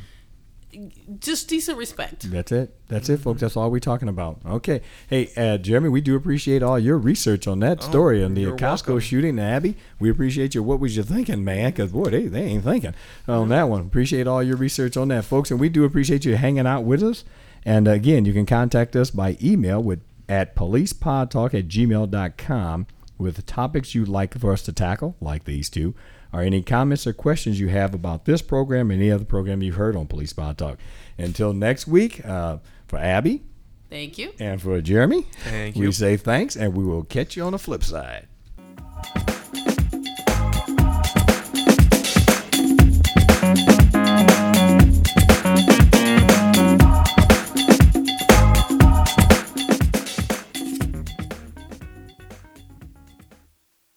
Just 1.19 1.47
decent 1.47 1.77
respect. 1.77 2.30
That's 2.30 2.51
it. 2.51 2.75
That's 2.88 3.10
it, 3.10 3.17
folks. 3.19 3.41
That's 3.41 3.56
all 3.58 3.71
we're 3.71 3.80
talking 3.80 4.10
about. 4.10 4.39
Okay. 4.45 4.82
Hey, 5.08 5.30
uh, 5.36 5.58
Jeremy, 5.58 5.89
we 5.89 6.01
do 6.01 6.15
appreciate 6.15 6.62
all 6.62 6.77
your 6.77 6.97
research 6.97 7.47
on 7.47 7.60
that 7.60 7.82
story 7.82 8.23
and 8.23 8.36
the 8.36 8.41
you're 8.41 8.58
Costco 8.58 8.88
welcome. 8.88 8.99
shooting. 8.99 9.39
Abby, 9.39 9.75
we 9.99 10.10
appreciate 10.10 10.56
you. 10.56 10.63
What 10.63 10.80
was 10.80 10.95
you 10.97 11.03
thinking, 11.03 11.43
man? 11.43 11.71
Because, 11.71 11.91
boy, 11.91 12.10
they, 12.10 12.27
they 12.27 12.43
ain't 12.43 12.63
thinking 12.63 12.93
on 13.27 13.49
that 13.49 13.69
one. 13.69 13.82
Appreciate 13.82 14.27
all 14.27 14.43
your 14.43 14.58
research 14.58 14.97
on 14.97 15.08
that, 15.10 15.25
folks. 15.25 15.51
And 15.51 15.60
we 15.60 15.69
do 15.69 15.84
appreciate 15.84 16.25
you 16.25 16.36
hanging 16.36 16.67
out 16.67 16.84
with 16.84 17.01
us. 17.03 17.23
And 17.65 17.88
again, 17.88 18.25
you 18.25 18.34
can 18.34 18.45
contact 18.45 18.95
us 18.95 19.10
by 19.12 19.38
email 19.41 19.82
with 19.82 20.01
at 20.30 20.56
policepodtalk 20.56 21.53
at 21.53 21.67
gmail.com 21.67 22.88
with 23.17 23.36
the 23.36 23.41
topics 23.41 23.95
you'd 23.95 24.08
like 24.08 24.38
for 24.38 24.51
us 24.51 24.62
to 24.63 24.73
tackle, 24.73 25.15
like 25.19 25.45
these 25.45 25.69
two, 25.69 25.95
or 26.34 26.42
any 26.42 26.62
comments 26.62 27.08
or 27.08 27.13
questions 27.13 27.60
you 27.60 27.68
have 27.70 27.94
about 27.94 28.26
this 28.26 28.42
program 28.42 28.90
or 28.90 28.94
any 28.94 29.12
other 29.12 29.26
program 29.26 29.62
you've 29.62 29.76
heard 29.76 29.96
on 29.96 30.08
Police 30.08 30.34
Pod 30.34 30.58
Talk. 30.58 30.78
Until 31.18 31.54
next 31.54 31.88
week, 31.88 32.26
uh, 32.26 32.58
for 32.88 32.98
Abby 33.00 33.44
Thank 33.90 34.18
you. 34.18 34.32
and 34.40 34.62
for 34.62 34.80
Jeremy, 34.82 35.24
Thank 35.44 35.76
you. 35.76 35.84
we 35.88 35.92
say 35.92 36.18
thanks 36.18 36.56
and 36.56 36.74
we 36.76 36.84
will 36.84 37.04
catch 37.04 37.36
you 37.36 37.44
on 37.44 37.52
the 37.54 37.60
flip 37.60 37.84
side. 37.84 38.28